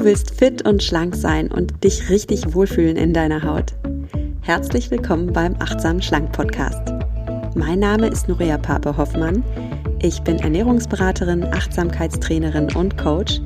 Du 0.00 0.06
willst 0.06 0.34
fit 0.34 0.66
und 0.66 0.82
schlank 0.82 1.14
sein 1.14 1.52
und 1.52 1.84
dich 1.84 2.08
richtig 2.08 2.54
wohlfühlen 2.54 2.96
in 2.96 3.12
deiner 3.12 3.42
Haut. 3.42 3.74
Herzlich 4.40 4.90
willkommen 4.90 5.30
beim 5.30 5.54
Achtsam 5.58 6.00
Schlank 6.00 6.32
Podcast. 6.32 6.80
Mein 7.54 7.80
Name 7.80 8.06
ist 8.06 8.26
Nuria 8.26 8.56
Pape 8.56 8.96
Hoffmann. 8.96 9.44
Ich 10.00 10.22
bin 10.22 10.38
Ernährungsberaterin, 10.38 11.44
Achtsamkeitstrainerin 11.44 12.74
und 12.76 12.96
Coach 12.96 13.42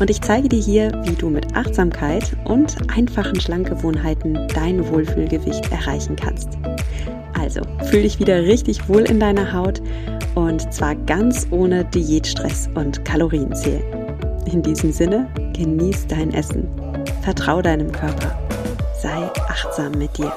und 0.00 0.08
ich 0.08 0.22
zeige 0.22 0.48
dir 0.48 0.62
hier, 0.62 0.92
wie 1.04 1.14
du 1.14 1.28
mit 1.28 1.54
Achtsamkeit 1.54 2.34
und 2.46 2.74
einfachen 2.90 3.38
Schlankgewohnheiten 3.38 4.48
dein 4.54 4.88
Wohlfühlgewicht 4.88 5.70
erreichen 5.70 6.16
kannst. 6.16 6.48
Also, 7.38 7.60
fühl 7.84 8.04
dich 8.04 8.18
wieder 8.18 8.44
richtig 8.44 8.88
wohl 8.88 9.02
in 9.02 9.20
deiner 9.20 9.52
Haut 9.52 9.82
und 10.36 10.72
zwar 10.72 10.94
ganz 10.94 11.46
ohne 11.50 11.84
Diätstress 11.84 12.70
und 12.76 13.04
Kalorienzählen. 13.04 13.84
In 14.50 14.62
diesem 14.62 14.90
Sinne, 14.90 15.28
genieß 15.58 16.06
dein 16.06 16.32
Essen, 16.32 16.68
vertrau 17.22 17.60
deinem 17.60 17.90
Körper, 17.90 18.38
sei 19.02 19.24
achtsam 19.48 19.90
mit 19.90 20.16
dir. 20.16 20.32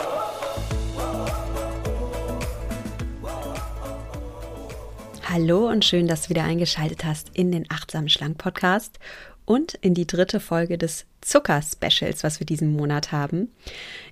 Hallo 5.21 5.69
und 5.69 5.85
schön, 5.85 6.07
dass 6.07 6.23
du 6.23 6.29
wieder 6.29 6.43
eingeschaltet 6.43 7.05
hast 7.05 7.29
in 7.35 7.51
den 7.51 7.69
Achtsam 7.69 8.07
Schlank 8.07 8.39
Podcast 8.39 8.97
und 9.45 9.75
in 9.75 9.93
die 9.93 10.07
dritte 10.07 10.39
Folge 10.39 10.79
des 10.79 11.05
Zucker-Specials, 11.21 12.23
was 12.23 12.39
wir 12.39 12.47
diesen 12.47 12.75
Monat 12.75 13.11
haben. 13.11 13.51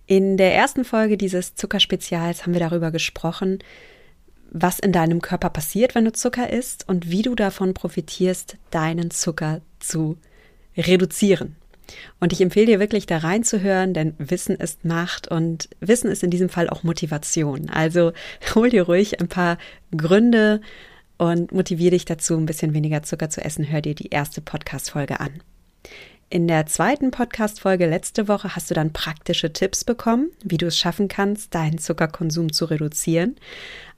In 0.05 0.37
der 0.37 0.53
ersten 0.53 0.85
Folge 0.85 1.17
dieses 1.17 1.55
Zuckerspezials 1.55 2.43
haben 2.43 2.53
wir 2.53 2.59
darüber 2.59 2.91
gesprochen, 2.91 3.57
was 4.51 4.77
in 4.77 4.91
deinem 4.91 5.23
Körper 5.23 5.49
passiert, 5.49 5.95
wenn 5.95 6.05
du 6.05 6.11
Zucker 6.11 6.51
isst 6.51 6.87
und 6.87 7.09
wie 7.09 7.23
du 7.23 7.33
davon 7.33 7.73
profitierst, 7.73 8.57
deinen 8.69 9.09
Zucker 9.09 9.61
zu 9.79 10.15
reduzieren. 10.77 11.55
Und 12.19 12.33
ich 12.33 12.41
empfehle 12.41 12.67
dir 12.67 12.79
wirklich 12.79 13.05
da 13.05 13.17
reinzuhören, 13.17 13.93
denn 13.93 14.13
Wissen 14.17 14.55
ist 14.55 14.85
Macht 14.85 15.27
und 15.27 15.69
Wissen 15.79 16.11
ist 16.11 16.23
in 16.23 16.29
diesem 16.29 16.49
Fall 16.49 16.69
auch 16.69 16.83
Motivation. 16.83 17.69
Also 17.69 18.13
hol 18.55 18.69
dir 18.69 18.83
ruhig 18.83 19.19
ein 19.19 19.27
paar 19.27 19.57
Gründe 19.95 20.61
und 21.17 21.51
motiviere 21.51 21.91
dich 21.91 22.05
dazu, 22.05 22.37
ein 22.37 22.45
bisschen 22.45 22.73
weniger 22.73 23.03
Zucker 23.03 23.29
zu 23.29 23.41
essen. 23.41 23.69
Hör 23.69 23.81
dir 23.81 23.95
die 23.95 24.09
erste 24.09 24.41
Podcast-Folge 24.41 25.19
an. 25.19 25.41
In 26.31 26.47
der 26.47 26.67
zweiten 26.67 27.09
Podcast-Folge 27.09 27.87
letzte 27.87 28.27
Woche 28.27 28.55
hast 28.55 28.69
du 28.69 28.75
dann 28.75 28.93
praktische 28.93 29.51
Tipps 29.51 29.83
bekommen, 29.83 30.29
wie 30.43 30.57
du 30.57 30.67
es 30.67 30.77
schaffen 30.77 31.07
kannst, 31.07 31.55
deinen 31.55 31.79
Zuckerkonsum 31.79 32.53
zu 32.53 32.65
reduzieren. 32.65 33.35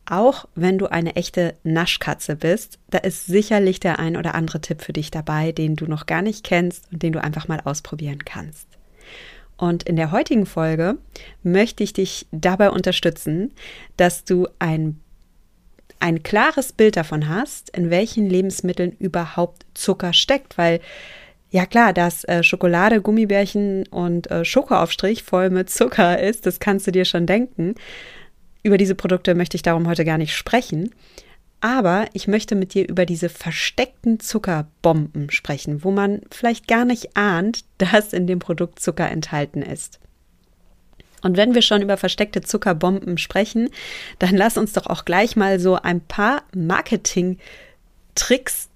Auch 0.05 0.45
wenn 0.55 0.77
du 0.77 0.87
eine 0.87 1.15
echte 1.15 1.53
Naschkatze 1.63 2.35
bist, 2.35 2.79
da 2.89 2.97
ist 2.97 3.27
sicherlich 3.27 3.79
der 3.79 3.99
ein 3.99 4.17
oder 4.17 4.35
andere 4.35 4.59
Tipp 4.59 4.81
für 4.81 4.93
dich 4.93 5.11
dabei, 5.11 5.51
den 5.51 5.75
du 5.75 5.85
noch 5.85 6.05
gar 6.05 6.21
nicht 6.21 6.43
kennst 6.43 6.91
und 6.91 7.03
den 7.03 7.13
du 7.13 7.23
einfach 7.23 7.47
mal 7.47 7.61
ausprobieren 7.63 8.25
kannst. 8.25 8.67
Und 9.57 9.83
in 9.83 9.95
der 9.95 10.11
heutigen 10.11 10.47
Folge 10.47 10.97
möchte 11.43 11.83
ich 11.83 11.93
dich 11.93 12.25
dabei 12.31 12.71
unterstützen, 12.71 13.51
dass 13.95 14.25
du 14.25 14.47
ein, 14.57 14.99
ein 15.99 16.23
klares 16.23 16.73
Bild 16.73 16.97
davon 16.97 17.29
hast, 17.29 17.69
in 17.69 17.91
welchen 17.91 18.27
Lebensmitteln 18.27 18.93
überhaupt 18.97 19.67
Zucker 19.75 20.13
steckt, 20.13 20.57
weil 20.57 20.79
ja 21.51 21.67
klar, 21.67 21.93
dass 21.93 22.23
äh, 22.23 22.41
Schokolade, 22.41 23.01
Gummibärchen 23.01 23.85
und 23.89 24.31
äh, 24.31 24.43
Schokoaufstrich 24.43 25.21
voll 25.21 25.51
mit 25.51 25.69
Zucker 25.69 26.19
ist, 26.19 26.47
das 26.47 26.59
kannst 26.59 26.87
du 26.87 26.91
dir 26.91 27.05
schon 27.05 27.27
denken. 27.27 27.75
Über 28.63 28.77
diese 28.77 28.95
Produkte 28.95 29.35
möchte 29.35 29.55
ich 29.55 29.63
darum 29.63 29.87
heute 29.87 30.05
gar 30.05 30.17
nicht 30.17 30.35
sprechen. 30.35 30.91
Aber 31.61 32.07
ich 32.13 32.27
möchte 32.27 32.55
mit 32.55 32.73
dir 32.73 32.89
über 32.89 33.05
diese 33.05 33.29
versteckten 33.29 34.19
Zuckerbomben 34.19 35.29
sprechen, 35.29 35.83
wo 35.83 35.91
man 35.91 36.21
vielleicht 36.31 36.67
gar 36.67 36.85
nicht 36.85 37.15
ahnt, 37.15 37.65
dass 37.77 38.13
in 38.13 38.25
dem 38.27 38.39
Produkt 38.39 38.79
Zucker 38.79 39.09
enthalten 39.09 39.61
ist. 39.61 39.99
Und 41.21 41.37
wenn 41.37 41.53
wir 41.53 41.61
schon 41.61 41.83
über 41.83 41.97
versteckte 41.97 42.41
Zuckerbomben 42.41 43.19
sprechen, 43.19 43.69
dann 44.17 44.35
lass 44.35 44.57
uns 44.57 44.73
doch 44.73 44.87
auch 44.87 45.05
gleich 45.05 45.35
mal 45.35 45.59
so 45.59 45.75
ein 45.75 46.01
paar 46.01 46.41
Marketing-Tricks 46.55 48.69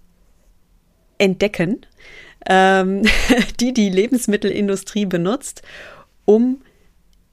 entdecken, 1.18 1.84
ähm, 2.47 3.01
die 3.59 3.74
die 3.74 3.90
Lebensmittelindustrie 3.90 5.07
benutzt, 5.07 5.63
um 6.25 6.62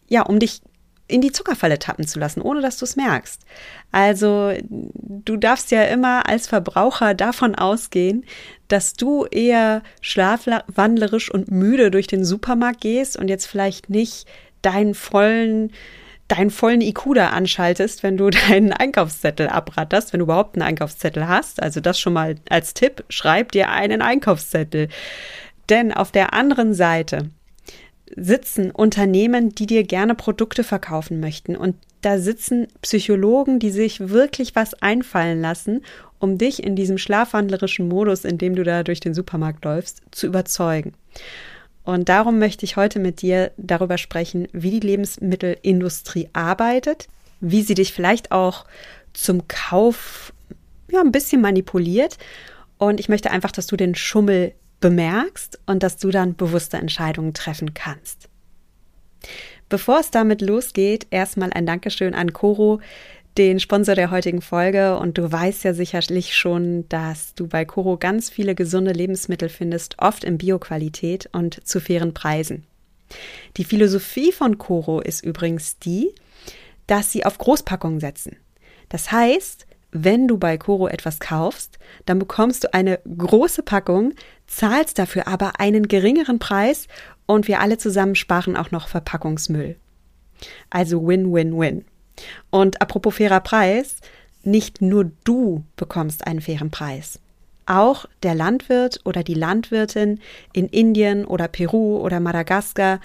ja, 0.09 0.23
um 0.23 0.39
dich 0.39 0.62
in 1.12 1.21
die 1.21 1.33
Zuckerfalle 1.33 1.78
tappen 1.78 2.06
zu 2.06 2.19
lassen, 2.19 2.41
ohne 2.41 2.61
dass 2.61 2.78
du 2.78 2.84
es 2.84 2.97
merkst. 2.97 3.43
Also 3.93 4.53
du 4.71 5.37
darfst 5.37 5.71
ja 5.71 5.84
immer 5.84 6.28
als 6.28 6.49
Verbraucher 6.49 7.15
davon 7.15 7.55
ausgehen, 7.55 8.25
dass 8.69 8.95
du 8.95 9.27
eher 9.27 9.83
schlafwandlerisch 10.00 11.31
und 11.31 11.50
müde 11.50 11.91
durch 11.91 12.06
den 12.06 12.25
Supermarkt 12.25 12.81
gehst 12.81 13.17
und 13.17 13.28
jetzt 13.28 13.47
vielleicht 13.47 13.91
nicht 13.91 14.27
deinen 14.62 14.95
vollen 14.95 15.73
deinen 16.28 16.50
vollen 16.50 16.81
IQ 16.81 17.15
da 17.15 17.29
anschaltest, 17.29 18.03
wenn 18.03 18.17
du 18.17 18.31
deinen 18.49 18.73
Einkaufszettel 18.73 19.49
abratterst, 19.49 20.12
wenn 20.12 20.21
du 20.21 20.25
überhaupt 20.25 20.56
einen 20.56 20.62
Einkaufszettel 20.62 21.29
hast. 21.29 21.62
Also 21.62 21.81
das 21.81 22.00
schon 22.00 22.15
mal 22.15 22.37
als 22.49 22.73
Tipp, 22.73 23.05
schreib 23.11 23.53
dir 23.53 23.71
einen 23.71 24.00
Einkaufszettel. 24.00 24.89
Denn 25.69 25.93
auf 25.93 26.11
der 26.11 26.33
anderen 26.33 26.73
Seite 26.73 27.29
sitzen 28.17 28.71
Unternehmen, 28.71 29.55
die 29.55 29.67
dir 29.67 29.84
gerne 29.84 30.15
Produkte 30.15 30.65
verkaufen 30.65 31.21
möchten. 31.21 31.56
Und 31.56 31.77
da 32.03 32.19
sitzen 32.19 32.69
Psychologen, 32.83 33.59
die 33.59 33.71
sich 33.71 34.09
wirklich 34.09 34.55
was 34.55 34.75
einfallen 34.83 35.41
lassen, 35.41 35.83
um 36.19 36.39
dich 36.39 36.62
in 36.62 36.77
diesem 36.77 36.99
schlafwandlerischen 36.99 37.89
Modus, 37.89 38.25
in 38.25 38.39
dem 38.39 38.55
du 38.55 38.65
da 38.65 38.83
durch 38.83 39.00
den 39.00 39.15
Supermarkt 39.15 39.65
läufst, 39.65 40.03
zu 40.11 40.27
überzeugen. 40.27 40.95
Und 41.84 42.09
darum 42.09 42.39
möchte 42.39 42.65
ich 42.65 42.77
heute 42.77 42.99
mit 42.99 43.23
dir 43.23 43.50
darüber 43.56 43.99
sprechen, 43.99 44.47
wie 44.53 44.71
die 44.71 44.87
Lebensmittelindustrie 44.87 46.29
arbeitet, 46.33 47.09
wie 47.41 47.62
sie 47.62 47.75
dich 47.75 47.93
vielleicht 47.93 48.31
auch 48.31 48.67
zum 49.12 49.49
Kauf 49.49 50.33
ja, 50.91 51.00
ein 51.00 51.12
bisschen 51.12 51.41
manipuliert. 51.41 52.19
Und 52.79 53.00
ich 53.00 53.09
möchte 53.09 53.31
einfach, 53.31 53.50
dass 53.50 53.67
du 53.67 53.77
den 53.77 53.94
Schummel 53.94 54.53
bemerkst 54.82 55.59
und 55.65 55.82
dass 55.82 55.97
du 55.97 56.10
dann 56.10 56.37
bewusste 56.37 56.76
Entscheidungen 56.76 57.32
treffen 57.32 57.72
kannst. 57.72 58.28
Bevor 59.70 60.00
es 60.00 60.10
damit 60.10 60.43
losgeht, 60.43 61.06
erstmal 61.10 61.50
ein 61.54 61.65
Dankeschön 61.65 62.12
an 62.12 62.34
Coro, 62.34 62.81
den 63.38 63.60
Sponsor 63.60 63.94
der 63.94 64.10
heutigen 64.10 64.43
Folge. 64.43 64.98
Und 64.98 65.16
du 65.16 65.32
weißt 65.32 65.65
ja 65.65 65.72
sicherlich 65.72 66.37
schon, 66.37 66.87
dass 66.91 67.34
du 67.34 67.47
bei 67.47 67.65
Coro 67.65 67.97
ganz 67.97 68.28
viele 68.28 68.54
gesunde 68.54 68.93
Lebensmittel 68.93 69.48
findest, 69.48 69.97
oft 69.98 70.25
in 70.25 70.37
Bioqualität 70.37 71.31
und 71.32 71.66
zu 71.66 71.81
fairen 71.81 72.12
Preisen. 72.12 72.66
Die 73.56 73.64
Philosophie 73.64 74.32
von 74.32 74.59
Coro 74.59 75.00
ist 75.00 75.25
übrigens 75.25 75.78
die, 75.78 76.14
dass 76.87 77.12
sie 77.12 77.25
auf 77.25 77.38
Großpackungen 77.38 78.00
setzen. 78.00 78.37
Das 78.88 79.10
heißt, 79.10 79.66
wenn 79.93 80.27
du 80.27 80.39
bei 80.39 80.57
Coro 80.57 80.89
etwas 80.89 81.21
kaufst, 81.21 81.79
dann 82.07 82.19
bekommst 82.19 82.65
du 82.65 82.75
eine 82.75 82.99
große 83.17 83.63
Packung, 83.63 84.15
zahlst 84.47 84.99
dafür 84.99 85.29
aber 85.29 85.61
einen 85.61 85.87
geringeren 85.87 86.39
Preis 86.39 86.89
und 87.27 87.47
wir 87.47 87.61
alle 87.61 87.79
zusammen 87.79 88.15
sparen 88.15 88.57
auch 88.57 88.71
noch 88.71 88.89
Verpackungsmüll. 88.89 89.77
Also 90.71 91.07
Win-Win-Win. 91.07 91.85
Und 92.51 92.81
apropos 92.81 93.17
fairer 93.17 93.41
Preis, 93.41 93.99
nicht 94.43 94.81
nur 94.81 95.11
du 95.25 95.65
bekommst 95.77 96.27
einen 96.27 96.41
fairen 96.41 96.71
Preis. 96.71 97.21
Auch 97.67 98.07
der 98.23 98.35
Landwirt 98.35 99.01
oder 99.05 99.23
die 99.23 99.35
Landwirtin 99.35 100.21
in 100.53 100.67
Indien 100.67 101.25
oder 101.25 101.49
Peru 101.49 101.99
oder 101.99 102.19
Madagaskar, 102.19 103.01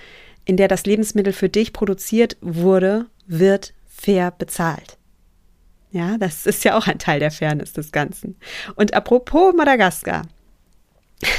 in 0.46 0.58
der 0.58 0.68
das 0.68 0.86
Lebensmittel 0.86 1.34
für 1.34 1.50
dich 1.50 1.74
produziert 1.74 2.38
wurde, 2.42 3.06
wird 3.28 3.74
fair 3.86 4.32
bezahlt. 4.32 4.98
Ja, 5.92 6.18
das 6.18 6.46
ist 6.46 6.64
ja 6.64 6.78
auch 6.78 6.88
ein 6.88 7.00
Teil 7.00 7.20
der 7.20 7.32
Fairness 7.32 7.74
des 7.74 7.92
Ganzen. 7.92 8.36
Und 8.76 8.94
apropos 8.94 9.54
Madagaskar. 9.56 10.24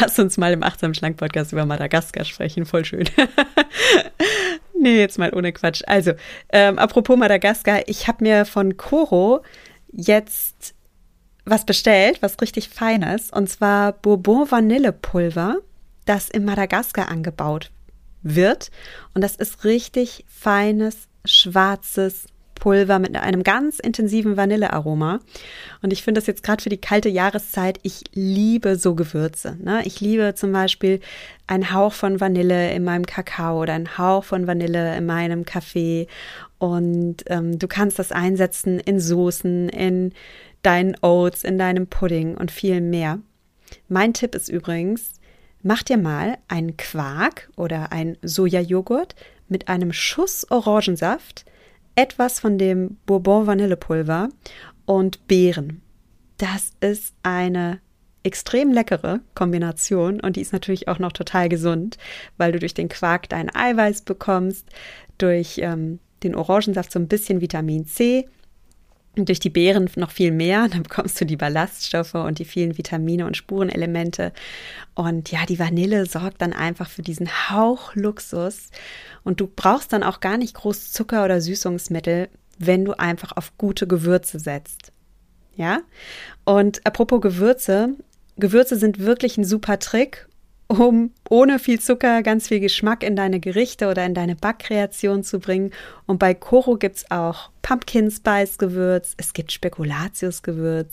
Lass 0.00 0.18
uns 0.18 0.36
mal 0.36 0.52
im 0.52 0.62
Achtsam 0.62 0.94
Schlank 0.94 1.16
Podcast 1.16 1.52
über 1.52 1.66
Madagaskar 1.66 2.24
sprechen. 2.24 2.66
Voll 2.66 2.84
schön. 2.84 3.08
nee, 4.80 4.98
jetzt 4.98 5.18
mal 5.18 5.34
ohne 5.34 5.52
Quatsch. 5.52 5.82
Also, 5.86 6.12
ähm, 6.50 6.78
apropos 6.78 7.16
Madagaskar. 7.16 7.88
Ich 7.88 8.06
habe 8.06 8.24
mir 8.24 8.44
von 8.44 8.76
Koro 8.76 9.42
jetzt 9.90 10.74
was 11.44 11.64
bestellt, 11.64 12.22
was 12.22 12.40
richtig 12.40 12.68
Feines. 12.68 13.30
Und 13.30 13.48
zwar 13.48 13.92
Bourbon 13.92 14.50
Vanillepulver, 14.50 15.56
das 16.04 16.28
in 16.28 16.44
Madagaskar 16.44 17.08
angebaut 17.08 17.70
wird. 18.22 18.70
Und 19.14 19.22
das 19.22 19.34
ist 19.36 19.64
richtig 19.64 20.24
feines, 20.28 21.08
schwarzes 21.24 22.26
Pulver 22.58 22.98
mit 22.98 23.16
einem 23.16 23.42
ganz 23.42 23.78
intensiven 23.78 24.36
Vanillearoma. 24.36 25.20
Und 25.82 25.92
ich 25.92 26.02
finde 26.02 26.20
das 26.20 26.26
jetzt 26.26 26.42
gerade 26.42 26.62
für 26.62 26.68
die 26.68 26.80
kalte 26.80 27.08
Jahreszeit, 27.08 27.78
ich 27.82 28.04
liebe 28.12 28.76
so 28.76 28.94
Gewürze. 28.94 29.56
Ne? 29.62 29.82
Ich 29.84 30.00
liebe 30.00 30.34
zum 30.34 30.52
Beispiel 30.52 31.00
einen 31.46 31.72
Hauch 31.72 31.92
von 31.92 32.20
Vanille 32.20 32.72
in 32.72 32.84
meinem 32.84 33.06
Kakao 33.06 33.62
oder 33.62 33.74
einen 33.74 33.96
Hauch 33.98 34.24
von 34.24 34.46
Vanille 34.46 34.96
in 34.96 35.06
meinem 35.06 35.44
Kaffee. 35.44 36.06
Und 36.58 37.24
ähm, 37.26 37.58
du 37.58 37.68
kannst 37.68 37.98
das 37.98 38.12
einsetzen 38.12 38.80
in 38.80 39.00
Soßen, 39.00 39.68
in 39.68 40.12
deinen 40.62 40.96
Oats, 41.02 41.44
in 41.44 41.58
deinem 41.58 41.86
Pudding 41.86 42.36
und 42.36 42.50
viel 42.50 42.80
mehr. 42.80 43.20
Mein 43.88 44.12
Tipp 44.12 44.34
ist 44.34 44.48
übrigens, 44.48 45.14
mach 45.62 45.82
dir 45.82 45.98
mal 45.98 46.38
einen 46.48 46.76
Quark 46.76 47.50
oder 47.56 47.92
einen 47.92 48.16
Sojajoghurt 48.22 49.14
mit 49.48 49.68
einem 49.68 49.92
Schuss 49.92 50.46
Orangensaft, 50.50 51.44
etwas 51.98 52.38
von 52.38 52.58
dem 52.58 52.96
Bourbon 53.06 53.48
Vanillepulver 53.48 54.28
und 54.86 55.26
Beeren. 55.26 55.82
Das 56.36 56.70
ist 56.78 57.12
eine 57.24 57.80
extrem 58.22 58.70
leckere 58.70 59.18
Kombination 59.34 60.20
und 60.20 60.36
die 60.36 60.40
ist 60.40 60.52
natürlich 60.52 60.86
auch 60.86 61.00
noch 61.00 61.10
total 61.10 61.48
gesund, 61.48 61.98
weil 62.36 62.52
du 62.52 62.60
durch 62.60 62.72
den 62.72 62.88
Quark 62.88 63.28
dein 63.28 63.52
Eiweiß 63.52 64.02
bekommst, 64.02 64.68
durch 65.18 65.58
ähm, 65.58 65.98
den 66.22 66.36
Orangensaft 66.36 66.92
so 66.92 67.00
ein 67.00 67.08
bisschen 67.08 67.40
Vitamin 67.40 67.84
C 67.84 68.28
und 69.16 69.28
durch 69.28 69.40
die 69.40 69.50
Beeren 69.50 69.90
noch 69.96 70.10
viel 70.10 70.30
mehr. 70.30 70.68
Dann 70.68 70.82
bekommst 70.82 71.20
du 71.20 71.24
die 71.24 71.36
Ballaststoffe 71.36 72.14
und 72.14 72.38
die 72.38 72.44
vielen 72.44 72.78
Vitamine 72.78 73.26
und 73.26 73.36
Spurenelemente. 73.36 74.32
Und 74.94 75.30
ja, 75.30 75.44
die 75.46 75.58
Vanille 75.58 76.06
sorgt 76.06 76.40
dann 76.40 76.52
einfach 76.52 76.88
für 76.88 77.02
diesen 77.02 77.28
Hauch 77.50 77.94
Luxus. 77.94 78.70
Und 79.24 79.40
du 79.40 79.46
brauchst 79.46 79.92
dann 79.92 80.02
auch 80.02 80.20
gar 80.20 80.38
nicht 80.38 80.54
groß 80.54 80.92
Zucker 80.92 81.24
oder 81.24 81.40
Süßungsmittel, 81.40 82.28
wenn 82.58 82.84
du 82.84 82.98
einfach 82.98 83.32
auf 83.36 83.56
gute 83.58 83.86
Gewürze 83.86 84.38
setzt. 84.38 84.92
Ja? 85.56 85.80
Und 86.44 86.86
apropos 86.86 87.20
Gewürze, 87.20 87.94
Gewürze 88.36 88.76
sind 88.76 89.00
wirklich 89.00 89.36
ein 89.36 89.44
super 89.44 89.78
Trick, 89.78 90.28
um 90.68 91.12
ohne 91.30 91.58
viel 91.58 91.80
Zucker 91.80 92.22
ganz 92.22 92.48
viel 92.48 92.60
Geschmack 92.60 93.02
in 93.02 93.16
deine 93.16 93.40
Gerichte 93.40 93.88
oder 93.88 94.04
in 94.04 94.12
deine 94.12 94.36
Backkreation 94.36 95.24
zu 95.24 95.40
bringen. 95.40 95.72
Und 96.06 96.18
bei 96.18 96.34
Koro 96.34 96.76
gibt 96.76 96.98
es 96.98 97.10
auch 97.10 97.50
Pumpkin 97.62 98.10
Spice 98.10 98.58
Gewürz, 98.58 99.14
es 99.16 99.32
gibt 99.32 99.50
Spekulatius 99.52 100.42
Gewürz, 100.42 100.92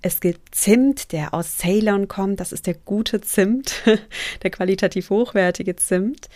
es 0.00 0.20
gibt 0.20 0.54
Zimt, 0.54 1.12
der 1.12 1.34
aus 1.34 1.58
Ceylon 1.58 2.08
kommt. 2.08 2.40
Das 2.40 2.52
ist 2.52 2.66
der 2.66 2.74
gute 2.74 3.20
Zimt, 3.20 3.82
der 4.42 4.50
qualitativ 4.50 5.10
hochwertige 5.10 5.76
Zimt. 5.76 6.28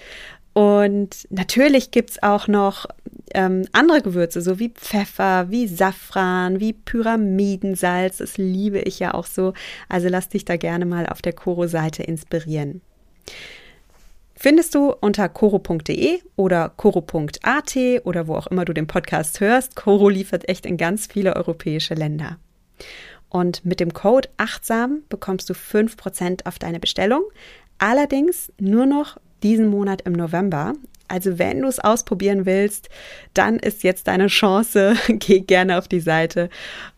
Und 0.54 1.26
natürlich 1.30 1.90
gibt 1.90 2.10
es 2.10 2.22
auch 2.22 2.46
noch 2.46 2.86
ähm, 3.34 3.66
andere 3.72 4.02
Gewürze, 4.02 4.40
so 4.40 4.60
wie 4.60 4.70
Pfeffer, 4.70 5.50
wie 5.50 5.66
Safran, 5.66 6.60
wie 6.60 6.72
Pyramidensalz. 6.72 8.18
Das 8.18 8.38
liebe 8.38 8.78
ich 8.78 9.00
ja 9.00 9.14
auch 9.14 9.26
so. 9.26 9.52
Also 9.88 10.08
lass 10.08 10.28
dich 10.28 10.44
da 10.44 10.56
gerne 10.56 10.86
mal 10.86 11.06
auf 11.06 11.20
der 11.22 11.32
Koro-Seite 11.32 12.04
inspirieren. 12.04 12.80
Findest 14.36 14.74
du 14.76 14.92
unter 14.92 15.28
koro.de 15.28 16.20
oder 16.36 16.68
koro.at 16.68 17.76
oder 18.04 18.28
wo 18.28 18.34
auch 18.36 18.46
immer 18.46 18.64
du 18.64 18.72
den 18.72 18.86
Podcast 18.86 19.40
hörst. 19.40 19.74
Koro 19.74 20.08
liefert 20.08 20.48
echt 20.48 20.66
in 20.66 20.76
ganz 20.76 21.06
viele 21.06 21.34
europäische 21.34 21.94
Länder. 21.94 22.38
Und 23.28 23.64
mit 23.64 23.80
dem 23.80 23.92
Code 23.92 24.28
achtsam 24.36 25.02
bekommst 25.08 25.50
du 25.50 25.54
5% 25.54 26.46
auf 26.46 26.60
deine 26.60 26.78
Bestellung. 26.78 27.24
Allerdings 27.78 28.52
nur 28.58 28.86
noch 28.86 29.16
diesen 29.44 29.68
Monat 29.68 30.02
im 30.02 30.14
November. 30.14 30.74
Also 31.06 31.38
wenn 31.38 31.60
du 31.60 31.68
es 31.68 31.78
ausprobieren 31.78 32.46
willst, 32.46 32.88
dann 33.34 33.58
ist 33.58 33.84
jetzt 33.84 34.08
deine 34.08 34.26
Chance. 34.26 34.96
Geh 35.08 35.40
gerne 35.40 35.78
auf 35.78 35.86
die 35.86 36.00
Seite 36.00 36.48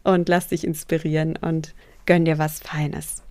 und 0.05 0.29
lass 0.29 0.49
dich 0.49 0.65
inspirieren 0.65 1.37
und 1.37 1.75
gönn 2.07 2.25
dir 2.25 2.39
was 2.39 2.61
Feines. 2.61 3.23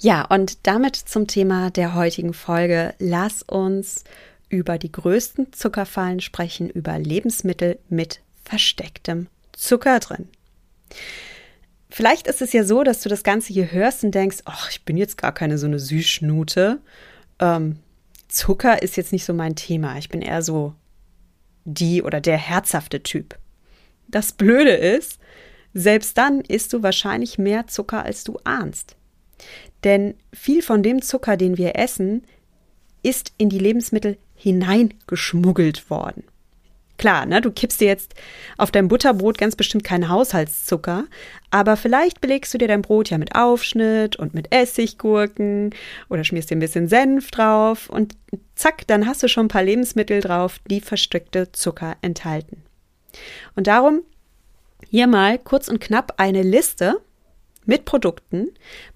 Ja, 0.00 0.24
und 0.24 0.66
damit 0.66 0.96
zum 0.96 1.26
Thema 1.26 1.70
der 1.70 1.94
heutigen 1.94 2.34
Folge. 2.34 2.94
Lass 2.98 3.42
uns 3.42 4.02
über 4.48 4.78
die 4.78 4.90
größten 4.90 5.52
Zuckerfallen 5.52 6.20
sprechen, 6.20 6.70
über 6.70 6.98
Lebensmittel 6.98 7.78
mit 7.88 8.20
verstecktem 8.44 9.28
Zucker 9.52 10.00
drin. 10.00 10.28
Vielleicht 11.90 12.26
ist 12.26 12.42
es 12.42 12.52
ja 12.52 12.64
so, 12.64 12.82
dass 12.82 13.02
du 13.02 13.08
das 13.08 13.24
Ganze 13.24 13.52
hier 13.52 13.70
hörst 13.70 14.04
und 14.04 14.14
denkst, 14.14 14.38
ach, 14.44 14.70
ich 14.70 14.84
bin 14.84 14.96
jetzt 14.96 15.18
gar 15.18 15.32
keine 15.32 15.58
so 15.58 15.66
eine 15.66 15.78
Süßschnute 15.78 16.80
ähm, 17.40 17.78
Zucker 18.28 18.82
ist 18.82 18.96
jetzt 18.96 19.12
nicht 19.12 19.24
so 19.24 19.32
mein 19.32 19.56
Thema. 19.56 19.96
Ich 19.98 20.08
bin 20.08 20.22
eher 20.22 20.42
so 20.42 20.74
die 21.64 22.02
oder 22.02 22.20
der 22.20 22.36
herzhafte 22.36 23.02
Typ. 23.02 23.38
Das 24.08 24.32
Blöde 24.32 24.72
ist, 24.72 25.18
selbst 25.74 26.16
dann 26.18 26.40
isst 26.40 26.72
du 26.72 26.82
wahrscheinlich 26.82 27.38
mehr 27.38 27.66
Zucker, 27.66 28.04
als 28.04 28.24
du 28.24 28.38
ahnst. 28.44 28.96
Denn 29.84 30.14
viel 30.32 30.62
von 30.62 30.82
dem 30.82 31.02
Zucker, 31.02 31.36
den 31.36 31.58
wir 31.58 31.76
essen, 31.76 32.24
ist 33.02 33.32
in 33.38 33.48
die 33.48 33.58
Lebensmittel 33.58 34.18
hineingeschmuggelt 34.34 35.88
worden. 35.90 36.24
Klar, 36.98 37.26
ne, 37.26 37.40
du 37.40 37.52
kippst 37.52 37.80
dir 37.80 37.86
jetzt 37.86 38.14
auf 38.56 38.72
dein 38.72 38.88
Butterbrot 38.88 39.38
ganz 39.38 39.54
bestimmt 39.54 39.84
keinen 39.84 40.08
Haushaltszucker, 40.08 41.04
aber 41.50 41.76
vielleicht 41.76 42.20
belegst 42.20 42.52
du 42.52 42.58
dir 42.58 42.66
dein 42.66 42.82
Brot 42.82 43.10
ja 43.10 43.18
mit 43.18 43.36
Aufschnitt 43.36 44.16
und 44.16 44.34
mit 44.34 44.52
Essiggurken 44.52 45.72
oder 46.10 46.24
schmierst 46.24 46.50
dir 46.50 46.56
ein 46.56 46.60
bisschen 46.60 46.88
Senf 46.88 47.30
drauf 47.30 47.88
und 47.88 48.16
zack, 48.56 48.84
dann 48.88 49.06
hast 49.06 49.22
du 49.22 49.28
schon 49.28 49.46
ein 49.46 49.48
paar 49.48 49.62
Lebensmittel 49.62 50.20
drauf, 50.20 50.58
die 50.68 50.80
versteckte 50.80 51.52
Zucker 51.52 51.96
enthalten. 52.02 52.64
Und 53.54 53.68
darum 53.68 54.02
hier 54.90 55.06
mal 55.06 55.38
kurz 55.38 55.68
und 55.68 55.80
knapp 55.80 56.14
eine 56.16 56.42
Liste 56.42 57.00
mit 57.64 57.84
Produkten, 57.84 58.48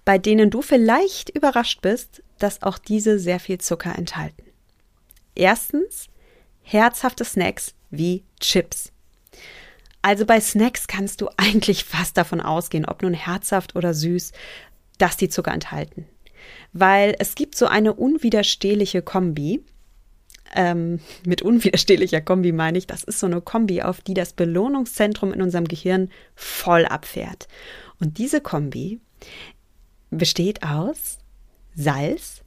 bei 0.04 0.19
denen 0.19 0.50
du 0.50 0.60
vielleicht 0.60 1.31
überrascht 1.31 1.82
bist, 1.82 2.22
dass 2.38 2.62
auch 2.62 2.78
diese 2.78 3.20
sehr 3.20 3.38
viel 3.38 3.58
Zucker 3.58 3.96
enthalten. 3.96 4.43
Erstens 5.37 6.08
herzhafte 6.62 7.25
Snacks 7.25 7.75
wie 7.93 8.25
Chips. 8.41 8.91
Also 10.03 10.27
bei 10.27 10.41
Snacks 10.41 10.89
kannst 10.89 11.21
du 11.21 11.29
eigentlich 11.37 11.85
fast 11.85 12.17
davon 12.17 12.41
ausgehen, 12.41 12.85
ob 12.85 13.03
nun 13.03 13.15
herzhaft 13.15 13.77
oder 13.77 13.94
süß, 13.94 14.33
dass 14.99 15.17
die 15.17 15.29
Zucker 15.29 15.53
enthalten. 15.53 16.06
Weil 16.73 17.15
es 17.21 17.37
gibt 17.37 17.55
so 17.55 17.67
eine 17.67 17.94
unwiderstehliche 17.94 19.03
Kombi. 19.03 19.65
Ähm, 20.55 21.00
mit 21.25 21.41
unwiderstehlicher 21.41 22.21
Kombi 22.21 22.53
meine 22.53 22.77
ich, 22.77 22.87
das 22.87 23.05
ist 23.05 23.21
so 23.21 23.27
eine 23.27 23.41
Kombi, 23.41 23.83
auf 23.83 24.00
die 24.00 24.15
das 24.15 24.33
Belohnungszentrum 24.33 25.33
in 25.33 25.41
unserem 25.41 25.67
Gehirn 25.67 26.11
voll 26.35 26.85
abfährt. 26.85 27.47
Und 28.00 28.19
diese 28.19 28.41
Kombi 28.41 29.00
besteht 30.11 30.62
aus 30.65 31.19
Salz, 31.75 32.43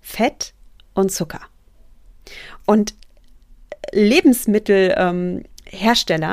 Fett 0.00 0.52
und 0.92 1.12
Zucker. 1.12 1.40
Und 2.66 2.94
Lebensmittelhersteller 3.94 5.44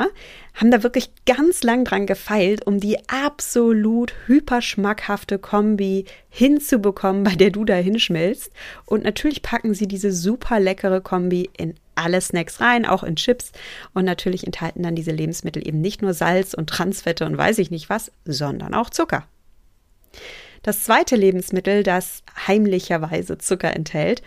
ähm, 0.04 0.12
haben 0.54 0.70
da 0.70 0.82
wirklich 0.82 1.10
ganz 1.24 1.62
lang 1.62 1.84
dran 1.84 2.06
gefeilt, 2.06 2.66
um 2.66 2.78
die 2.78 2.98
absolut 3.08 4.12
hyperschmackhafte 4.26 5.38
Kombi 5.38 6.04
hinzubekommen, 6.28 7.24
bei 7.24 7.34
der 7.34 7.50
du 7.50 7.64
da 7.64 7.74
hinschmilzt. 7.74 8.52
Und 8.84 9.04
natürlich 9.04 9.40
packen 9.42 9.72
sie 9.74 9.88
diese 9.88 10.12
super 10.12 10.60
leckere 10.60 11.00
Kombi 11.00 11.48
in 11.56 11.74
alle 11.94 12.20
Snacks 12.20 12.60
rein, 12.60 12.84
auch 12.84 13.02
in 13.02 13.16
Chips. 13.16 13.52
Und 13.94 14.04
natürlich 14.04 14.44
enthalten 14.44 14.82
dann 14.82 14.94
diese 14.94 15.12
Lebensmittel 15.12 15.66
eben 15.66 15.80
nicht 15.80 16.02
nur 16.02 16.12
Salz 16.12 16.52
und 16.54 16.68
Transfette 16.68 17.24
und 17.24 17.36
weiß 17.36 17.58
ich 17.58 17.70
nicht 17.70 17.88
was, 17.88 18.12
sondern 18.24 18.74
auch 18.74 18.90
Zucker. 18.90 19.26
Das 20.62 20.84
zweite 20.84 21.16
Lebensmittel, 21.16 21.82
das 21.82 22.22
heimlicherweise 22.46 23.38
Zucker 23.38 23.74
enthält, 23.74 24.22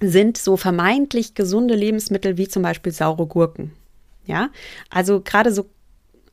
sind 0.00 0.38
so 0.38 0.56
vermeintlich 0.56 1.34
gesunde 1.34 1.74
Lebensmittel 1.74 2.36
wie 2.36 2.48
zum 2.48 2.62
Beispiel 2.62 2.92
saure 2.92 3.26
Gurken. 3.26 3.72
Ja, 4.24 4.50
also 4.90 5.20
gerade 5.20 5.52
so, 5.52 5.66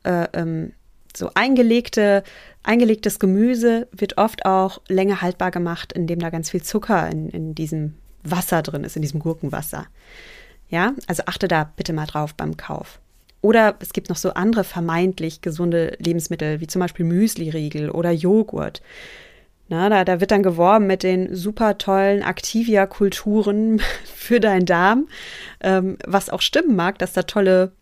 äh, 0.04 0.28
ähm, 0.34 0.72
so 1.16 1.30
eingelegte, 1.34 2.22
eingelegtes 2.62 3.18
Gemüse 3.18 3.88
wird 3.90 4.18
oft 4.18 4.44
auch 4.44 4.80
länger 4.88 5.22
haltbar 5.22 5.50
gemacht, 5.50 5.92
indem 5.92 6.18
da 6.18 6.30
ganz 6.30 6.50
viel 6.50 6.62
Zucker 6.62 7.08
in, 7.10 7.30
in 7.30 7.54
diesem 7.54 7.94
Wasser 8.22 8.62
drin 8.62 8.84
ist, 8.84 8.96
in 8.96 9.02
diesem 9.02 9.20
Gurkenwasser. 9.20 9.86
Ja, 10.68 10.94
also 11.06 11.22
achte 11.26 11.48
da 11.48 11.64
bitte 11.76 11.92
mal 11.92 12.06
drauf 12.06 12.34
beim 12.34 12.56
Kauf. 12.56 13.00
Oder 13.40 13.76
es 13.78 13.92
gibt 13.92 14.08
noch 14.08 14.16
so 14.16 14.30
andere 14.34 14.64
vermeintlich 14.64 15.40
gesunde 15.40 15.96
Lebensmittel, 16.00 16.60
wie 16.60 16.66
zum 16.66 16.80
Beispiel 16.80 17.04
Müsli-Riegel 17.04 17.90
oder 17.90 18.10
Joghurt. 18.10 18.82
Na, 19.68 19.88
da, 19.88 20.04
da 20.04 20.20
wird 20.20 20.30
dann 20.30 20.44
geworben 20.44 20.86
mit 20.86 21.02
den 21.02 21.34
super 21.34 21.76
tollen 21.76 22.22
Activia-Kulturen 22.22 23.80
für 24.04 24.40
deinen 24.40 24.66
Darm, 24.66 25.08
ähm, 25.60 25.98
was 26.06 26.30
auch 26.30 26.40
stimmen 26.40 26.76
mag, 26.76 26.98
dass 26.98 27.12
da 27.12 27.22
tolle 27.22 27.72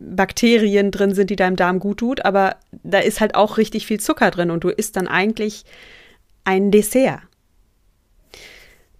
Bakterien 0.00 0.90
drin 0.90 1.14
sind, 1.14 1.30
die 1.30 1.36
deinem 1.36 1.56
Darm 1.56 1.78
gut 1.78 1.98
tut, 1.98 2.24
aber 2.24 2.56
da 2.82 2.98
ist 2.98 3.20
halt 3.20 3.34
auch 3.36 3.58
richtig 3.58 3.86
viel 3.86 4.00
Zucker 4.00 4.30
drin 4.30 4.50
und 4.50 4.64
du 4.64 4.68
isst 4.68 4.96
dann 4.96 5.08
eigentlich 5.08 5.64
ein 6.44 6.70
Dessert. 6.70 7.20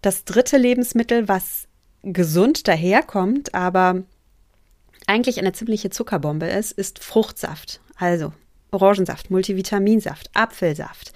Das 0.02 0.24
dritte 0.24 0.56
Lebensmittel, 0.56 1.28
was 1.28 1.66
gesund 2.02 2.68
daherkommt, 2.68 3.54
aber 3.54 4.02
eigentlich 5.06 5.38
eine 5.38 5.52
ziemliche 5.52 5.90
Zuckerbombe 5.90 6.46
ist, 6.46 6.72
ist 6.72 7.02
Fruchtsaft. 7.02 7.80
Also 7.96 8.32
Orangensaft, 8.75 9.31
Multivitaminsaft, 9.31 10.31
Apfelsaft. 10.35 11.12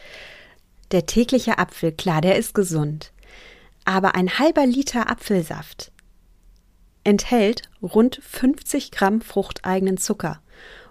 Der 0.93 1.07
tägliche 1.07 1.59
Apfel, 1.59 1.93
klar, 1.93 2.21
der 2.21 2.37
ist 2.37 2.55
gesund. 2.55 3.13
Aber 3.85 4.15
ein 4.15 4.39
halber 4.39 4.67
Liter 4.67 5.11
Apfelsaft 5.11 5.93
enthält 7.05 7.63
rund 7.83 8.21
50 8.23 8.91
Gramm 8.91 9.21
fruchteigenen 9.21 9.99
Zucker. 9.99 10.41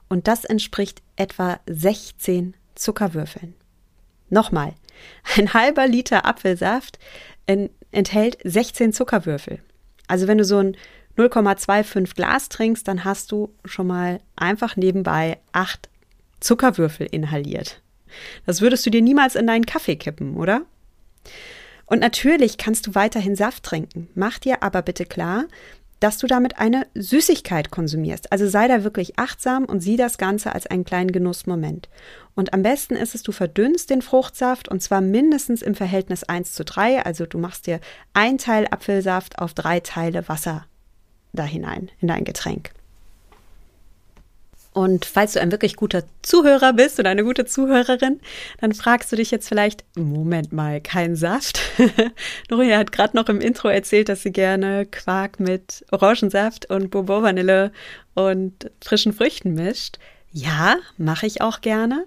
Und 0.09 0.27
das 0.27 0.45
entspricht 0.45 1.01
etwa 1.15 1.59
16 1.67 2.55
Zuckerwürfeln. 2.75 3.55
Nochmal, 4.29 4.73
Ein 5.37 5.53
halber 5.53 5.87
Liter 5.87 6.25
Apfelsaft 6.25 6.99
enthält 7.91 8.37
16 8.43 8.93
Zuckerwürfel. 8.93 9.61
Also 10.07 10.27
wenn 10.27 10.37
du 10.37 10.45
so 10.45 10.57
ein 10.57 10.77
0,25 11.17 12.15
Glas 12.15 12.49
trinkst, 12.49 12.87
dann 12.87 13.03
hast 13.03 13.31
du 13.31 13.53
schon 13.65 13.87
mal 13.87 14.19
einfach 14.35 14.75
nebenbei 14.75 15.39
acht 15.51 15.89
Zuckerwürfel 16.39 17.07
inhaliert. 17.09 17.81
Das 18.45 18.61
würdest 18.61 18.85
du 18.85 18.89
dir 18.89 19.01
niemals 19.01 19.35
in 19.35 19.47
deinen 19.47 19.65
Kaffee 19.65 19.95
kippen, 19.95 20.35
oder? 20.35 20.63
Und 21.85 21.99
natürlich 21.99 22.57
kannst 22.57 22.87
du 22.87 22.95
weiterhin 22.95 23.35
Saft 23.35 23.63
trinken. 23.63 24.09
Mach 24.13 24.39
dir 24.39 24.61
aber 24.61 24.81
bitte 24.81 25.05
klar, 25.05 25.45
dass 25.99 26.17
du 26.17 26.27
damit 26.27 26.59
eine 26.59 26.85
Süßigkeit 26.93 27.71
konsumierst. 27.71 28.31
Also 28.31 28.47
sei 28.47 28.67
da 28.67 28.83
wirklich 28.83 29.17
achtsam 29.17 29.65
und 29.65 29.79
sieh 29.79 29.97
das 29.97 30.17
Ganze 30.17 30.53
als 30.53 30.67
einen 30.67 30.85
kleinen 30.85 31.11
Genussmoment. 31.11 31.89
Und 32.35 32.53
am 32.53 32.61
besten 32.61 32.95
ist 32.95 33.15
es, 33.15 33.23
du 33.23 33.31
verdünnst 33.31 33.89
den 33.89 34.03
Fruchtsaft 34.03 34.67
und 34.67 34.81
zwar 34.81 35.01
mindestens 35.01 35.61
im 35.61 35.73
Verhältnis 35.73 36.23
1 36.23 36.53
zu 36.53 36.63
3. 36.63 37.03
Also 37.03 37.25
du 37.25 37.39
machst 37.39 37.65
dir 37.65 37.79
ein 38.13 38.37
Teil 38.37 38.67
Apfelsaft 38.69 39.39
auf 39.39 39.53
drei 39.53 39.79
Teile 39.79 40.27
Wasser 40.29 40.65
da 41.33 41.43
hinein 41.43 41.89
in 41.99 42.07
dein 42.07 42.25
Getränk. 42.25 42.71
Und 44.77 45.05
falls 45.05 45.33
du 45.33 45.41
ein 45.41 45.51
wirklich 45.51 45.75
guter 45.75 46.03
Zuhörer 46.21 46.71
bist 46.71 46.99
oder 46.99 47.09
eine 47.09 47.23
gute 47.23 47.45
Zuhörerin, 47.45 48.19
dann 48.61 48.75
fragst 48.75 49.11
du 49.11 49.15
dich 49.15 49.31
jetzt 49.31 49.47
vielleicht, 49.47 49.83
Moment 49.95 50.53
mal, 50.53 50.81
kein 50.81 51.15
Saft? 51.15 51.59
Noria 52.51 52.77
hat 52.77 52.91
gerade 52.91 53.17
noch 53.17 53.27
im 53.27 53.41
Intro 53.41 53.69
erzählt, 53.69 54.07
dass 54.07 54.21
sie 54.21 54.31
gerne 54.31 54.85
Quark 54.85 55.39
mit 55.39 55.83
Orangensaft 55.89 56.69
und 56.69 56.91
Bourbon 56.91 57.23
Vanille 57.23 57.71
und 58.13 58.69
frischen 58.79 59.13
Früchten 59.13 59.55
mischt. 59.55 59.97
Ja, 60.31 60.75
mache 60.99 61.25
ich 61.25 61.41
auch 61.41 61.61
gerne. 61.61 62.05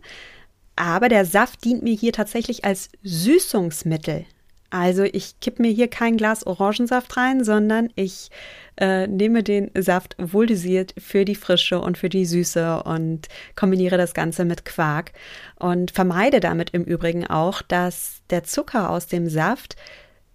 Aber 0.77 1.09
der 1.09 1.25
Saft 1.25 1.65
dient 1.65 1.83
mir 1.83 1.97
hier 1.97 2.13
tatsächlich 2.13 2.65
als 2.65 2.89
Süßungsmittel. 3.03 4.27
Also 4.71 5.03
ich 5.03 5.41
kipp 5.41 5.59
mir 5.59 5.71
hier 5.71 5.89
kein 5.89 6.17
Glas 6.17 6.47
Orangensaft 6.47 7.17
rein, 7.17 7.43
sondern 7.45 7.91
ich 7.97 8.31
äh, 8.77 9.09
nehme 9.09 9.43
den 9.43 9.71
Saft 9.77 10.17
wohldosiert 10.19 10.95
für 10.97 11.25
die 11.25 11.35
Frische 11.35 11.81
und 11.81 11.99
für 11.99 12.09
die 12.09 12.25
Süße 12.25 12.85
und 12.85 13.27
kombiniere 13.57 13.97
das 13.97 14.15
Ganze 14.15 14.45
mit 14.45 14.65
Quark 14.65 15.13
und 15.57 15.91
vermeide 15.91 16.39
damit 16.39 16.71
im 16.71 16.85
Übrigen 16.85 17.27
auch, 17.27 17.63
dass 17.63 18.23
der 18.31 18.45
Zucker 18.45 18.91
aus 18.91 19.09
dem 19.09 19.29
Saft 19.29 19.75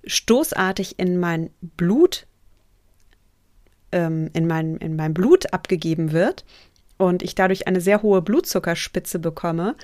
stoßartig 0.06 1.00
in 1.00 1.18
mein 1.18 1.50
Blut 1.62 2.28
ähm, 3.96 4.30
in 4.34 4.46
mein, 4.46 4.78
in 4.78 4.96
mein 4.96 5.14
Blut 5.14 5.54
abgegeben 5.54 6.12
wird 6.12 6.46
und 6.98 7.24
ich 7.24 7.36
dadurch 7.36 7.68
eine 7.68 7.82
sehr 7.82 8.02
hohe 8.02 8.22
Blutzuckerspitze 8.22 9.20
bekomme, 9.20 9.76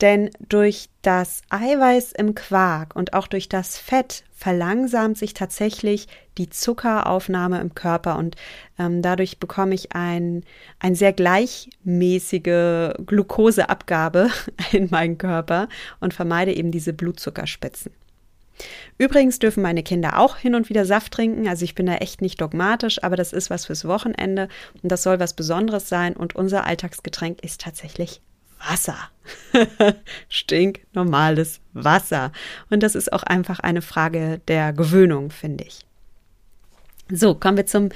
denn 0.00 0.30
durch 0.48 0.88
das 1.02 1.42
Eiweiß 1.50 2.12
im 2.12 2.34
Quark 2.34 2.96
und 2.96 3.12
auch 3.12 3.26
durch 3.26 3.48
das 3.48 3.78
Fett 3.78 4.24
verlangsamt 4.32 5.18
sich 5.18 5.34
tatsächlich 5.34 6.08
die 6.38 6.48
Zuckeraufnahme 6.48 7.60
im 7.60 7.74
Körper 7.74 8.16
und 8.16 8.36
ähm, 8.78 9.02
dadurch 9.02 9.38
bekomme 9.38 9.74
ich 9.74 9.92
ein, 9.92 10.44
ein 10.78 10.94
sehr 10.94 11.12
gleichmäßige 11.12 12.94
Glukoseabgabe 13.04 14.30
in 14.72 14.88
meinen 14.90 15.18
Körper 15.18 15.68
und 16.00 16.14
vermeide 16.14 16.54
eben 16.54 16.70
diese 16.70 16.92
Blutzuckerspitzen. 16.92 17.92
Übrigens 18.98 19.38
dürfen 19.38 19.62
meine 19.62 19.82
Kinder 19.82 20.18
auch 20.18 20.36
hin 20.36 20.54
und 20.54 20.68
wieder 20.68 20.84
Saft 20.84 21.12
trinken. 21.12 21.48
Also 21.48 21.64
ich 21.64 21.74
bin 21.74 21.86
da 21.86 21.96
echt 21.96 22.20
nicht 22.20 22.40
dogmatisch, 22.40 23.02
aber 23.02 23.16
das 23.16 23.32
ist 23.32 23.48
was 23.50 23.66
fürs 23.66 23.86
Wochenende 23.86 24.48
und 24.82 24.92
das 24.92 25.02
soll 25.02 25.18
was 25.18 25.34
Besonderes 25.34 25.88
sein. 25.88 26.14
Und 26.14 26.36
unser 26.36 26.66
Alltagsgetränk 26.66 27.42
ist 27.42 27.62
tatsächlich 27.62 28.20
Wasser. 28.66 28.96
Stinknormales 30.28 31.60
Wasser. 31.72 32.32
Und 32.70 32.82
das 32.82 32.94
ist 32.94 33.12
auch 33.12 33.22
einfach 33.22 33.60
eine 33.60 33.82
Frage 33.82 34.40
der 34.48 34.72
Gewöhnung, 34.72 35.30
finde 35.30 35.64
ich. 35.64 35.80
So, 37.12 37.34
kommen 37.34 37.56
wir 37.56 37.66
zum, 37.66 37.88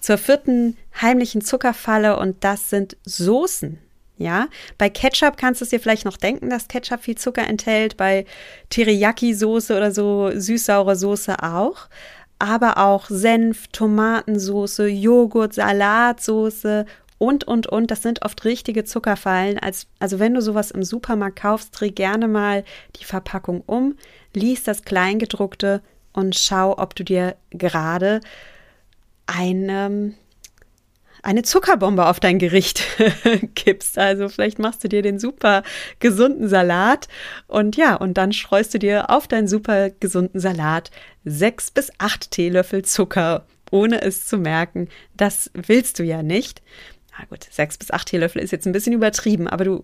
zur 0.00 0.18
vierten 0.18 0.76
heimlichen 1.00 1.40
Zuckerfalle 1.40 2.18
und 2.18 2.44
das 2.44 2.70
sind 2.70 2.96
Soßen. 3.04 3.78
Ja, 4.16 4.48
bei 4.76 4.90
Ketchup 4.90 5.38
kannst 5.38 5.62
du 5.62 5.64
es 5.64 5.70
dir 5.70 5.80
vielleicht 5.80 6.04
noch 6.04 6.18
denken, 6.18 6.50
dass 6.50 6.68
Ketchup 6.68 7.00
viel 7.00 7.16
Zucker 7.16 7.46
enthält, 7.46 7.96
bei 7.96 8.26
Teriyaki-Soße 8.68 9.74
oder 9.74 9.92
so 9.92 10.30
süß-saure 10.34 10.94
Soße 10.94 11.42
auch. 11.42 11.88
Aber 12.38 12.76
auch 12.76 13.06
Senf, 13.08 13.68
Tomatensoße, 13.68 14.88
Joghurt, 14.88 15.54
Salatsoße 15.54 16.84
und, 17.20 17.44
und, 17.44 17.66
und. 17.66 17.90
Das 17.90 18.02
sind 18.02 18.22
oft 18.22 18.44
richtige 18.46 18.84
Zuckerfallen. 18.84 19.58
Als, 19.58 19.86
also 19.98 20.18
wenn 20.18 20.32
du 20.32 20.40
sowas 20.40 20.70
im 20.70 20.82
Supermarkt 20.82 21.38
kaufst, 21.38 21.78
dreh 21.78 21.90
gerne 21.90 22.26
mal 22.28 22.64
die 22.96 23.04
Verpackung 23.04 23.62
um, 23.66 23.96
lies 24.32 24.62
das 24.62 24.84
Kleingedruckte 24.84 25.82
und 26.14 26.34
schau, 26.34 26.78
ob 26.78 26.94
du 26.94 27.04
dir 27.04 27.36
gerade 27.50 28.20
eine, 29.26 30.14
eine 31.22 31.42
Zuckerbombe 31.42 32.06
auf 32.06 32.20
dein 32.20 32.38
Gericht 32.38 32.82
kippst. 33.54 33.98
Also 33.98 34.30
vielleicht 34.30 34.58
machst 34.58 34.82
du 34.82 34.88
dir 34.88 35.02
den 35.02 35.18
super 35.18 35.62
gesunden 35.98 36.48
Salat 36.48 37.06
und 37.48 37.76
ja, 37.76 37.96
und 37.96 38.14
dann 38.14 38.32
streust 38.32 38.72
du 38.72 38.78
dir 38.78 39.10
auf 39.10 39.28
deinen 39.28 39.46
super 39.46 39.90
gesunden 39.90 40.40
Salat 40.40 40.90
sechs 41.26 41.70
bis 41.70 41.92
acht 41.98 42.30
Teelöffel 42.30 42.82
Zucker, 42.82 43.44
ohne 43.70 44.00
es 44.00 44.26
zu 44.26 44.38
merken. 44.38 44.88
Das 45.18 45.50
willst 45.52 45.98
du 45.98 46.02
ja 46.02 46.22
nicht 46.22 46.62
na 47.18 47.24
gut, 47.26 47.46
sechs 47.50 47.78
bis 47.78 47.90
acht 47.90 48.08
Teelöffel 48.08 48.42
ist 48.42 48.50
jetzt 48.50 48.66
ein 48.66 48.72
bisschen 48.72 48.92
übertrieben, 48.92 49.48
aber 49.48 49.64
du, 49.64 49.82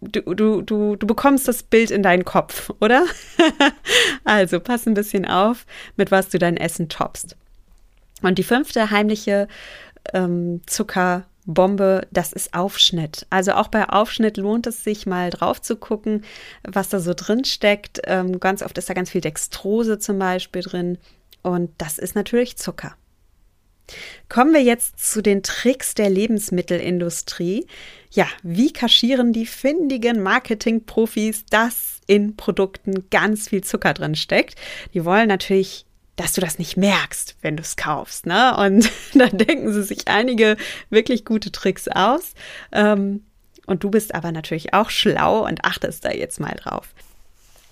du, 0.00 0.22
du, 0.34 0.62
du, 0.62 0.96
du 0.96 1.06
bekommst 1.06 1.48
das 1.48 1.62
Bild 1.62 1.90
in 1.90 2.02
deinen 2.02 2.24
Kopf, 2.24 2.70
oder? 2.80 3.04
also 4.24 4.60
pass 4.60 4.86
ein 4.86 4.94
bisschen 4.94 5.26
auf, 5.26 5.66
mit 5.96 6.10
was 6.10 6.28
du 6.28 6.38
dein 6.38 6.56
Essen 6.56 6.88
toppst. 6.88 7.36
Und 8.22 8.38
die 8.38 8.44
fünfte 8.44 8.90
heimliche 8.90 9.48
ähm, 10.12 10.60
Zuckerbombe, 10.66 12.06
das 12.10 12.32
ist 12.32 12.54
Aufschnitt. 12.54 13.26
Also 13.30 13.52
auch 13.52 13.68
bei 13.68 13.88
Aufschnitt 13.88 14.36
lohnt 14.36 14.66
es 14.66 14.82
sich 14.82 15.06
mal 15.06 15.30
drauf 15.30 15.60
zu 15.62 15.76
gucken, 15.76 16.24
was 16.64 16.88
da 16.88 17.00
so 17.00 17.14
drin 17.14 17.44
steckt. 17.44 18.00
Ähm, 18.04 18.40
ganz 18.40 18.62
oft 18.62 18.76
ist 18.78 18.90
da 18.90 18.94
ganz 18.94 19.10
viel 19.10 19.20
Dextrose 19.20 19.98
zum 19.98 20.18
Beispiel 20.18 20.62
drin. 20.62 20.98
Und 21.42 21.70
das 21.78 21.98
ist 21.98 22.14
natürlich 22.14 22.56
Zucker. 22.56 22.96
Kommen 24.28 24.52
wir 24.52 24.62
jetzt 24.62 24.98
zu 24.98 25.22
den 25.22 25.42
Tricks 25.42 25.94
der 25.94 26.10
Lebensmittelindustrie. 26.10 27.66
Ja, 28.10 28.26
wie 28.42 28.72
kaschieren 28.72 29.32
die 29.32 29.46
findigen 29.46 30.22
Marketingprofis, 30.22 31.44
dass 31.46 32.00
in 32.06 32.36
Produkten 32.36 33.10
ganz 33.10 33.48
viel 33.48 33.62
Zucker 33.62 33.94
drin 33.94 34.14
steckt? 34.14 34.54
Die 34.94 35.04
wollen 35.04 35.28
natürlich 35.28 35.84
dass 36.18 36.32
du 36.32 36.40
das 36.40 36.58
nicht 36.58 36.76
merkst, 36.76 37.36
wenn 37.42 37.56
du 37.56 37.62
es 37.62 37.76
kaufst. 37.76 38.26
Ne? 38.26 38.56
Und 38.56 38.90
da 39.14 39.26
denken 39.28 39.72
sie 39.72 39.84
sich 39.84 40.08
einige 40.08 40.56
wirklich 40.90 41.24
gute 41.24 41.52
Tricks 41.52 41.86
aus. 41.86 42.34
Ähm, 42.72 43.22
und 43.66 43.84
du 43.84 43.90
bist 43.90 44.14
aber 44.14 44.32
natürlich 44.32 44.74
auch 44.74 44.90
schlau 44.90 45.46
und 45.46 45.64
achtest 45.64 46.04
da 46.04 46.10
jetzt 46.10 46.40
mal 46.40 46.56
drauf. 46.56 46.92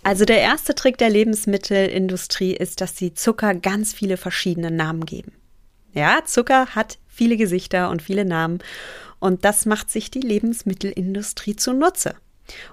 Also 0.04 0.24
der 0.24 0.40
erste 0.40 0.76
Trick 0.76 0.98
der 0.98 1.10
Lebensmittelindustrie 1.10 2.54
ist, 2.54 2.80
dass 2.80 2.96
sie 2.96 3.14
Zucker 3.14 3.54
ganz 3.54 3.92
viele 3.92 4.16
verschiedene 4.16 4.70
Namen 4.70 5.04
geben. 5.04 5.32
Ja, 5.96 6.20
Zucker 6.26 6.66
hat 6.74 6.98
viele 7.08 7.38
Gesichter 7.38 7.88
und 7.88 8.02
viele 8.02 8.26
Namen 8.26 8.58
und 9.18 9.46
das 9.46 9.64
macht 9.64 9.90
sich 9.90 10.10
die 10.10 10.20
Lebensmittelindustrie 10.20 11.56
zunutze. 11.56 12.16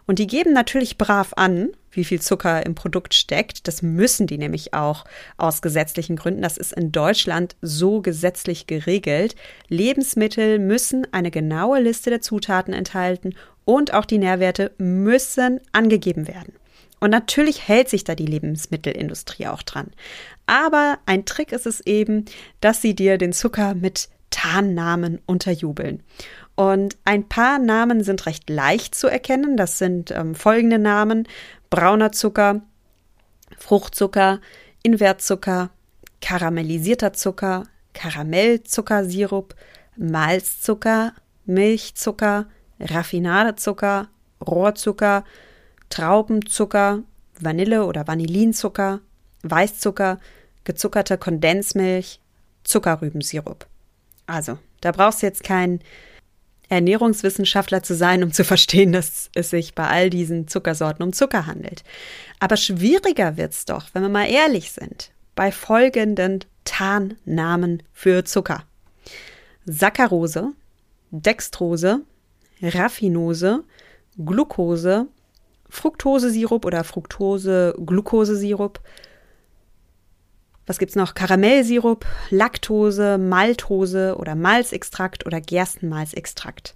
Und 0.05 0.19
die 0.19 0.27
geben 0.27 0.51
natürlich 0.51 0.97
brav 0.97 1.31
an, 1.37 1.69
wie 1.89 2.03
viel 2.03 2.19
Zucker 2.19 2.65
im 2.65 2.75
Produkt 2.75 3.13
steckt. 3.13 3.65
Das 3.69 3.81
müssen 3.81 4.27
die 4.27 4.37
nämlich 4.37 4.73
auch 4.73 5.05
aus 5.37 5.61
gesetzlichen 5.61 6.17
Gründen. 6.17 6.41
Das 6.41 6.57
ist 6.57 6.73
in 6.73 6.91
Deutschland 6.91 7.55
so 7.61 8.01
gesetzlich 8.01 8.67
geregelt. 8.67 9.35
Lebensmittel 9.69 10.59
müssen 10.59 11.07
eine 11.13 11.31
genaue 11.31 11.79
Liste 11.79 12.09
der 12.09 12.21
Zutaten 12.21 12.73
enthalten 12.73 13.35
und 13.63 13.93
auch 13.93 14.05
die 14.05 14.17
Nährwerte 14.17 14.73
müssen 14.77 15.61
angegeben 15.71 16.27
werden. 16.27 16.53
Und 16.99 17.09
natürlich 17.09 17.67
hält 17.67 17.89
sich 17.89 18.03
da 18.03 18.15
die 18.15 18.25
Lebensmittelindustrie 18.25 19.47
auch 19.47 19.61
dran. 19.61 19.91
Aber 20.45 20.99
ein 21.05 21.25
Trick 21.25 21.51
ist 21.51 21.65
es 21.65 21.81
eben, 21.81 22.25
dass 22.61 22.81
sie 22.81 22.95
dir 22.95 23.17
den 23.17 23.33
Zucker 23.33 23.75
mit 23.75 24.09
Tarnnamen 24.29 25.21
unterjubeln. 25.25 26.03
Und 26.55 26.97
ein 27.05 27.27
paar 27.27 27.59
Namen 27.59 28.03
sind 28.03 28.25
recht 28.25 28.49
leicht 28.49 28.95
zu 28.95 29.07
erkennen. 29.07 29.57
Das 29.57 29.77
sind 29.77 30.11
ähm, 30.11 30.35
folgende 30.35 30.79
Namen: 30.79 31.27
brauner 31.69 32.11
Zucker, 32.11 32.61
Fruchtzucker, 33.57 34.39
Invertzucker, 34.83 35.69
karamellisierter 36.21 37.13
Zucker, 37.13 37.63
Karamellzuckersirup, 37.93 39.55
Malzzucker, 39.95 41.13
Milchzucker, 41.45 42.47
Raffinadezucker, 42.79 44.09
Rohrzucker, 44.45 45.23
Traubenzucker, 45.89 47.03
Vanille- 47.39 47.85
oder 47.85 48.07
Vanillinzucker, 48.07 49.01
Weißzucker, 49.43 50.19
gezuckerte 50.63 51.17
Kondensmilch, 51.17 52.19
Zuckerrübensirup. 52.63 53.67
Also, 54.25 54.57
da 54.81 54.91
brauchst 54.91 55.21
du 55.21 55.27
jetzt 55.27 55.43
kein 55.43 55.79
Ernährungswissenschaftler 56.69 57.83
zu 57.83 57.93
sein, 57.95 58.23
um 58.23 58.31
zu 58.31 58.43
verstehen, 58.43 58.91
dass 58.91 59.29
es 59.35 59.49
sich 59.49 59.75
bei 59.75 59.87
all 59.87 60.09
diesen 60.09 60.47
Zuckersorten 60.47 61.03
um 61.03 61.13
Zucker 61.13 61.45
handelt. 61.45 61.83
Aber 62.39 62.57
schwieriger 62.57 63.37
wird's 63.37 63.65
doch, 63.65 63.87
wenn 63.93 64.01
wir 64.01 64.09
mal 64.09 64.29
ehrlich 64.29 64.71
sind, 64.71 65.11
bei 65.35 65.51
folgenden 65.51 66.39
Tarnnamen 66.65 67.83
für 67.91 68.23
Zucker. 68.23 68.63
Saccharose, 69.65 70.53
Dextrose, 71.11 72.01
Raffinose, 72.61 73.63
Glucose, 74.17 75.07
Fructosesirup 75.69 76.65
oder 76.65 76.83
Fructose-Glukosesirup. 76.83 78.79
Was 80.65 80.79
gibt's 80.79 80.95
noch? 80.95 81.13
Karamellsirup, 81.13 82.05
Laktose, 82.29 83.17
Maltose 83.17 84.15
oder 84.17 84.35
Malzextrakt 84.35 85.25
oder 85.25 85.41
Gerstenmalzextrakt. 85.41 86.75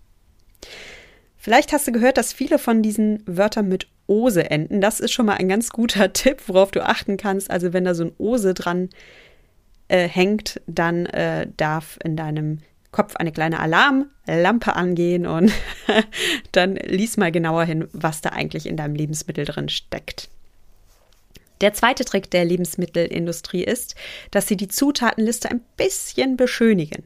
Vielleicht 1.38 1.72
hast 1.72 1.88
du 1.88 1.94
gehört, 1.94 2.18
dass 2.18 2.34
viele 2.34 2.60
von 2.60 2.82
diesen 2.82 3.24
Wörtern 3.26 3.70
mit 3.70 3.88
Ose 4.08 4.50
enden. 4.50 4.82
Das 4.82 5.00
ist 5.00 5.14
schon 5.14 5.26
mal 5.26 5.36
ein 5.36 5.48
ganz 5.48 5.70
guter 5.70 6.12
Tipp, 6.14 6.44
worauf 6.48 6.72
du 6.72 6.86
achten 6.86 7.18
kannst. 7.18 7.50
Also 7.50 7.72
wenn 7.72 7.86
da 7.86 7.94
so 7.94 8.06
ein 8.06 8.12
Ose 8.18 8.54
dran 8.54 8.90
äh, 9.88 10.08
hängt, 10.08 10.62
dann 10.68 11.06
äh, 11.06 11.48
darf 11.56 11.98
in 12.04 12.18
deinem 12.18 12.60
Kopf 12.92 13.16
eine 13.16 13.32
kleine 13.32 13.60
Alarmlampe 13.60 14.76
angehen 14.76 15.26
und 15.26 15.52
dann 16.52 16.76
lies 16.76 17.18
mal 17.18 17.32
genauer 17.32 17.64
hin, 17.64 17.88
was 17.92 18.22
da 18.22 18.30
eigentlich 18.30 18.66
in 18.66 18.78
deinem 18.78 18.96
Lebensmittel 18.96 19.46
drin 19.46 19.70
steckt. 19.70 20.30
Der 21.62 21.74
zweite 21.74 22.06
Trick 22.06 22.30
der 22.32 22.46
Lebensmittelindustrie 22.46 23.64
ist, 23.64 23.96
dass 24.32 24.48
sie 24.48 24.58
die 24.58 24.68
Zutatenliste 24.68 25.50
ein 25.50 25.62
bisschen 25.76 26.38
beschönigen. 26.38 27.04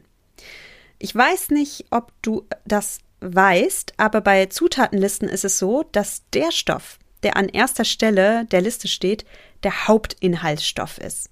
Ich 0.98 1.14
weiß 1.14 1.50
nicht, 1.50 1.86
ob 1.90 2.12
du 2.22 2.46
das 2.64 2.98
weißt, 3.20 3.94
aber 3.96 4.20
bei 4.20 4.46
Zutatenlisten 4.46 5.28
ist 5.28 5.44
es 5.44 5.58
so, 5.58 5.84
dass 5.92 6.22
der 6.32 6.52
Stoff, 6.52 6.98
der 7.22 7.36
an 7.36 7.48
erster 7.48 7.84
Stelle 7.84 8.44
der 8.46 8.60
Liste 8.60 8.88
steht, 8.88 9.24
der 9.62 9.88
Hauptinhaltsstoff 9.88 10.98
ist. 10.98 11.30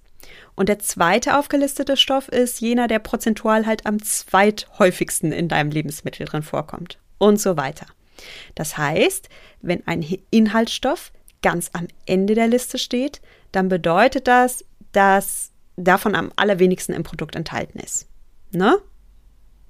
Und 0.55 0.69
der 0.69 0.79
zweite 0.79 1.37
aufgelistete 1.37 1.97
Stoff 1.97 2.27
ist 2.27 2.61
jener, 2.61 2.87
der 2.87 2.99
prozentual 2.99 3.65
halt 3.65 3.85
am 3.85 4.01
zweithäufigsten 4.01 5.31
in 5.31 5.47
deinem 5.47 5.71
Lebensmittel 5.71 6.25
drin 6.25 6.43
vorkommt. 6.43 6.99
Und 7.17 7.39
so 7.39 7.57
weiter. 7.57 7.85
Das 8.55 8.77
heißt, 8.77 9.29
wenn 9.61 9.85
ein 9.87 10.01
Inhaltsstoff 10.29 11.11
ganz 11.41 11.69
am 11.73 11.87
Ende 12.05 12.35
der 12.35 12.47
Liste 12.47 12.77
steht, 12.77 13.21
dann 13.51 13.69
bedeutet 13.69 14.27
das, 14.27 14.63
dass 14.91 15.51
davon 15.75 16.15
am 16.15 16.31
allerwenigsten 16.35 16.93
im 16.93 17.03
Produkt 17.03 17.35
enthalten 17.35 17.79
ist. 17.79 18.07
Ne? 18.51 18.77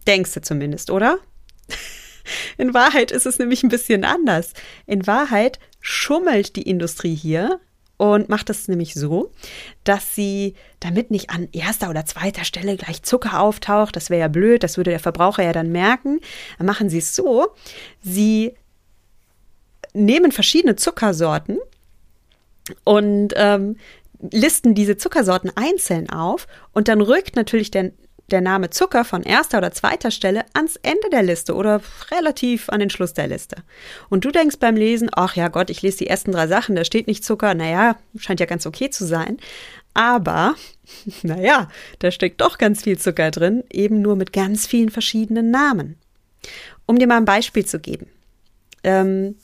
Denkst 0.08 0.34
du 0.34 0.42
zumindest, 0.42 0.90
oder? 0.90 1.20
In 2.58 2.74
Wahrheit 2.74 3.12
ist 3.12 3.26
es 3.26 3.40
nämlich 3.40 3.64
ein 3.64 3.70
bisschen 3.70 4.04
anders. 4.04 4.54
In 4.86 5.08
Wahrheit 5.08 5.60
schummelt 5.80 6.56
die 6.56 6.64
Industrie 6.64 7.16
hier 7.16 7.60
und 7.98 8.30
macht 8.30 8.50
es 8.50 8.68
nämlich 8.68 8.96
so, 8.96 9.32
dass 9.84 10.16
sie, 10.16 10.56
damit 10.80 11.12
nicht 11.12 11.30
an 11.30 11.50
erster 11.52 11.90
oder 11.90 12.06
zweiter 12.06 12.46
Stelle 12.46 12.76
gleich 12.76 13.04
Zucker 13.04 13.40
auftaucht, 13.40 13.96
das 13.96 14.10
wäre 14.10 14.22
ja 14.22 14.28
blöd, 14.28 14.64
das 14.64 14.78
würde 14.78 14.90
der 14.90 15.00
Verbraucher 15.00 15.44
ja 15.44 15.54
dann 15.54 15.72
merken, 15.72 16.20
dann 16.58 16.66
machen 16.66 16.90
sie 16.90 16.98
es 16.98 17.16
so, 17.16 17.50
sie 18.02 18.56
nehmen 19.94 20.32
verschiedene 20.32 20.76
Zuckersorten 20.76 21.58
und 22.84 23.34
ähm, 23.36 23.78
listen 24.32 24.76
diese 24.76 24.98
Zuckersorten 24.98 25.52
einzeln 25.56 26.10
auf 26.10 26.48
und 26.74 26.88
dann 26.88 27.02
rückt 27.02 27.36
natürlich 27.36 27.72
der 27.72 27.92
der 28.32 28.42
Name 28.42 28.70
Zucker 28.70 29.06
von 29.06 29.24
erster 29.24 29.58
oder 29.58 29.72
zweiter 29.72 30.12
Stelle 30.12 30.46
ans 30.54 30.78
Ende 30.78 31.10
der 31.12 31.24
Liste 31.24 31.56
oder 31.56 31.82
relativ 32.12 32.70
an 32.70 32.80
den 32.80 32.90
Schluss 32.90 33.14
der 33.14 33.28
Liste. 33.28 33.58
Und 34.10 34.26
du 34.26 34.32
denkst 34.32 34.58
beim 34.60 34.76
Lesen, 34.76 35.10
ach 35.14 35.36
ja 35.36 35.48
Gott, 35.50 35.70
ich 35.70 35.82
lese 35.82 36.00
die 36.00 36.08
ersten 36.08 36.32
drei 36.32 36.48
Sachen, 36.48 36.76
da 36.76 36.84
steht 36.84 37.08
nicht 37.08 37.24
Zucker, 37.24 37.54
naja, 37.54 37.98
scheint 38.18 38.40
ja 38.40 38.46
ganz 38.46 38.66
okay 38.66 38.90
zu 38.90 39.06
sein. 39.06 39.38
Aber, 39.94 40.56
naja, 41.24 41.70
da 42.00 42.12
steckt 42.12 42.42
doch 42.42 42.58
ganz 42.58 42.84
viel 42.84 42.98
Zucker 42.98 43.32
drin, 43.32 43.64
eben 43.70 44.02
nur 44.02 44.16
mit 44.16 44.34
ganz 44.34 44.66
vielen 44.66 44.90
verschiedenen 44.90 45.52
Namen. 45.52 45.98
Um 46.86 46.98
dir 46.98 47.08
mal 47.08 47.18
ein 47.18 47.26
Beispiel 47.26 47.66
zu 47.66 47.80
geben. 47.80 48.08
Ähm, 48.84 49.36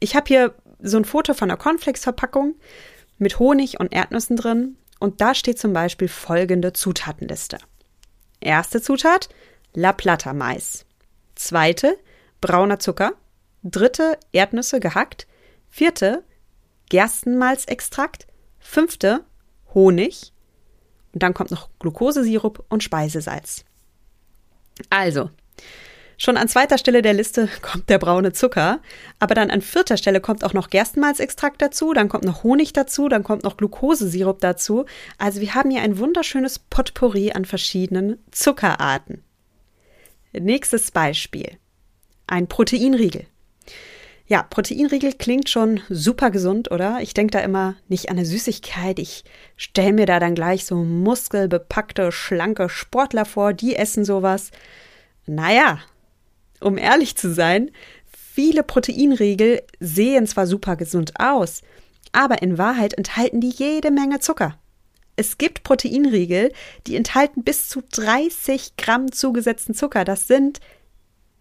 ich 0.00 0.14
habe 0.16 0.26
hier 0.26 0.54
so 0.80 0.96
ein 0.96 1.04
Foto 1.04 1.34
von 1.34 1.50
einer 1.50 1.58
Cornflakes-Verpackung 1.58 2.54
mit 3.18 3.38
Honig 3.38 3.80
und 3.80 3.92
Erdnüssen 3.92 4.36
drin 4.36 4.76
und 4.98 5.20
da 5.20 5.34
steht 5.34 5.58
zum 5.58 5.72
Beispiel 5.72 6.08
folgende 6.08 6.72
Zutatenliste. 6.72 7.58
Erste 8.40 8.80
Zutat, 8.80 9.28
La 9.74 9.92
Plata 9.92 10.32
Mais. 10.32 10.86
Zweite, 11.34 11.98
brauner 12.40 12.78
Zucker. 12.78 13.12
Dritte, 13.62 14.18
Erdnüsse 14.32 14.80
gehackt. 14.80 15.26
Vierte, 15.68 16.24
Gerstenmalzextrakt. 16.88 18.26
Fünfte, 18.58 19.24
Honig. 19.74 20.32
Und 21.12 21.22
dann 21.22 21.34
kommt 21.34 21.50
noch 21.50 21.68
Glukosesirup 21.78 22.64
und 22.68 22.82
Speisesalz. 22.82 23.64
Also, 24.90 25.30
Schon 26.18 26.38
an 26.38 26.48
zweiter 26.48 26.78
Stelle 26.78 27.02
der 27.02 27.12
Liste 27.12 27.48
kommt 27.60 27.90
der 27.90 27.98
braune 27.98 28.32
Zucker, 28.32 28.80
aber 29.18 29.34
dann 29.34 29.50
an 29.50 29.60
vierter 29.60 29.98
Stelle 29.98 30.20
kommt 30.20 30.44
auch 30.44 30.54
noch 30.54 30.70
Gerstenmalzextrakt 30.70 31.60
dazu, 31.60 31.92
dann 31.92 32.08
kommt 32.08 32.24
noch 32.24 32.42
Honig 32.42 32.72
dazu, 32.72 33.08
dann 33.08 33.22
kommt 33.22 33.44
noch 33.44 33.58
Glukosesirup 33.58 34.40
dazu. 34.40 34.86
Also 35.18 35.40
wir 35.40 35.54
haben 35.54 35.70
hier 35.70 35.82
ein 35.82 35.98
wunderschönes 35.98 36.58
Potpourri 36.58 37.32
an 37.32 37.44
verschiedenen 37.44 38.18
Zuckerarten. 38.30 39.22
Nächstes 40.32 40.90
Beispiel. 40.90 41.58
Ein 42.26 42.46
Proteinriegel. 42.48 43.26
Ja, 44.26 44.42
Proteinriegel 44.42 45.12
klingt 45.12 45.48
schon 45.48 45.80
super 45.88 46.30
gesund, 46.30 46.70
oder? 46.70 46.98
Ich 47.00 47.14
denke 47.14 47.32
da 47.32 47.40
immer 47.40 47.76
nicht 47.88 48.08
an 48.08 48.16
eine 48.16 48.26
Süßigkeit. 48.26 48.98
Ich 48.98 49.22
stelle 49.56 49.92
mir 49.92 50.06
da 50.06 50.18
dann 50.18 50.34
gleich 50.34 50.64
so 50.64 50.76
muskelbepackte, 50.76 52.10
schlanke 52.10 52.68
Sportler 52.68 53.24
vor, 53.24 53.52
die 53.52 53.76
essen 53.76 54.04
sowas. 54.04 54.50
Naja, 55.26 55.78
um 56.60 56.78
ehrlich 56.78 57.16
zu 57.16 57.32
sein, 57.32 57.70
viele 58.06 58.62
Proteinriegel 58.62 59.62
sehen 59.80 60.26
zwar 60.26 60.46
super 60.46 60.76
gesund 60.76 61.14
aus, 61.18 61.62
aber 62.12 62.42
in 62.42 62.58
Wahrheit 62.58 62.94
enthalten 62.94 63.40
die 63.40 63.50
jede 63.50 63.90
Menge 63.90 64.20
Zucker. 64.20 64.58
Es 65.16 65.38
gibt 65.38 65.62
Proteinriegel, 65.62 66.52
die 66.86 66.96
enthalten 66.96 67.42
bis 67.42 67.68
zu 67.68 67.82
30 67.92 68.76
Gramm 68.76 69.10
zugesetzten 69.10 69.74
Zucker. 69.74 70.04
Das 70.04 70.26
sind 70.26 70.60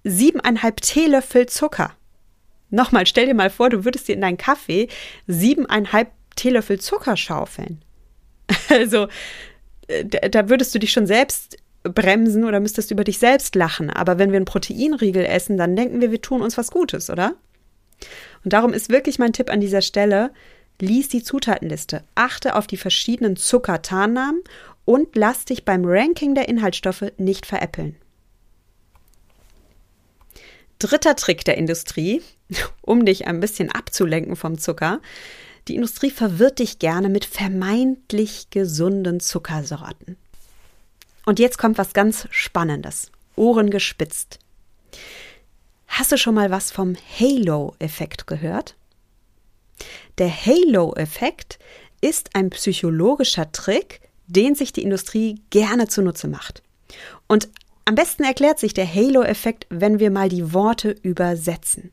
siebeneinhalb 0.04 0.80
Teelöffel 0.80 1.48
Zucker. 1.48 1.92
Nochmal, 2.70 3.06
stell 3.06 3.26
dir 3.26 3.34
mal 3.34 3.50
vor, 3.50 3.70
du 3.70 3.84
würdest 3.84 4.08
dir 4.08 4.16
in 4.16 4.22
deinen 4.22 4.38
Kaffee 4.38 4.88
siebeneinhalb 5.28 6.12
Teelöffel 6.36 6.80
Zucker 6.80 7.18
schaufeln. 7.18 7.84
Also, 8.70 9.08
äh, 9.88 10.30
da 10.30 10.50
würdest 10.50 10.74
du 10.74 10.80
dich 10.80 10.92
schon 10.92 11.08
selbst 11.08 11.58
bremsen 11.94 12.44
oder 12.44 12.60
müsstest 12.60 12.92
über 12.92 13.04
dich 13.04 13.20
selbst 13.20 13.56
lachen. 13.56 13.90
Aber 13.90 14.18
wenn 14.18 14.32
wir 14.32 14.38
einen 14.38 14.46
Proteinriegel 14.46 15.26
essen, 15.26 15.58
dann 15.58 15.76
denken 15.76 16.02
wir, 16.02 16.12
wir 16.12 16.22
tun 16.22 16.42
uns 16.42 16.58
was 16.58 16.72
Gutes, 16.72 17.10
oder? 17.10 17.36
Und 18.44 18.54
darum 18.54 18.74
ist 18.74 18.90
wirklich 18.90 19.20
mein 19.20 19.34
Tipp 19.34 19.50
an 19.50 19.62
dieser 19.62 19.82
Stelle, 19.82 20.32
lies 20.82 21.10
die 21.10 21.24
Zutatenliste, 21.24 22.04
achte 22.16 22.56
auf 22.56 22.68
die 22.68 22.78
verschiedenen 22.78 23.36
Zuckertarnnamen 23.36 24.42
und 24.84 25.16
lass 25.16 25.46
dich 25.46 25.66
beim 25.66 25.84
Ranking 25.86 26.36
der 26.36 26.50
Inhaltsstoffe 26.50 27.12
nicht 27.18 27.46
veräppeln. 27.46 27.96
Dritter 30.80 31.16
Trick 31.16 31.46
der 31.46 31.58
Industrie, 31.58 32.22
um 32.82 33.06
dich 33.06 33.28
ein 33.28 33.40
bisschen 33.40 33.72
abzulenken 33.72 34.36
vom 34.36 34.58
Zucker. 34.58 35.02
Die 35.68 35.76
Industrie 35.76 36.12
verwirrt 36.12 36.60
dich 36.60 36.78
gerne 36.78 37.10
mit 37.10 37.26
vermeintlich 37.26 38.50
gesunden 38.52 39.20
Zuckersorten. 39.20 40.18
Und 41.26 41.40
jetzt 41.40 41.58
kommt 41.58 41.78
was 41.78 41.94
ganz 41.94 42.28
Spannendes. 42.32 43.12
Ohren 43.36 43.70
gespitzt. 43.70 44.40
Hast 45.88 46.12
du 46.12 46.18
schon 46.18 46.36
mal 46.36 46.52
was 46.52 46.72
vom 46.72 46.96
Halo-Effekt 47.20 48.28
gehört? 48.28 48.76
Der 50.18 50.30
Halo-Effekt 50.30 51.60
ist 52.02 52.36
ein 52.36 52.50
psychologischer 52.50 53.52
Trick, 53.52 54.02
den 54.28 54.56
sich 54.56 54.74
die 54.74 54.84
Industrie 54.84 55.42
gerne 55.50 55.88
zunutze 55.88 56.28
macht. 56.28 56.64
Und 57.28 57.50
am 57.86 57.96
besten 57.96 58.24
erklärt 58.24 58.60
sich 58.60 58.74
der 58.74 58.92
Halo-Effekt, 58.92 59.68
wenn 59.70 60.00
wir 60.00 60.12
mal 60.12 60.30
die 60.30 60.54
Worte 60.54 60.92
übersetzen. 61.02 61.92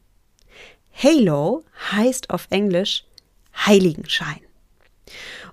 Halo 0.94 1.64
heißt 1.92 2.30
auf 2.30 2.46
Englisch 2.50 3.04
Heiligenschein. 3.54 4.40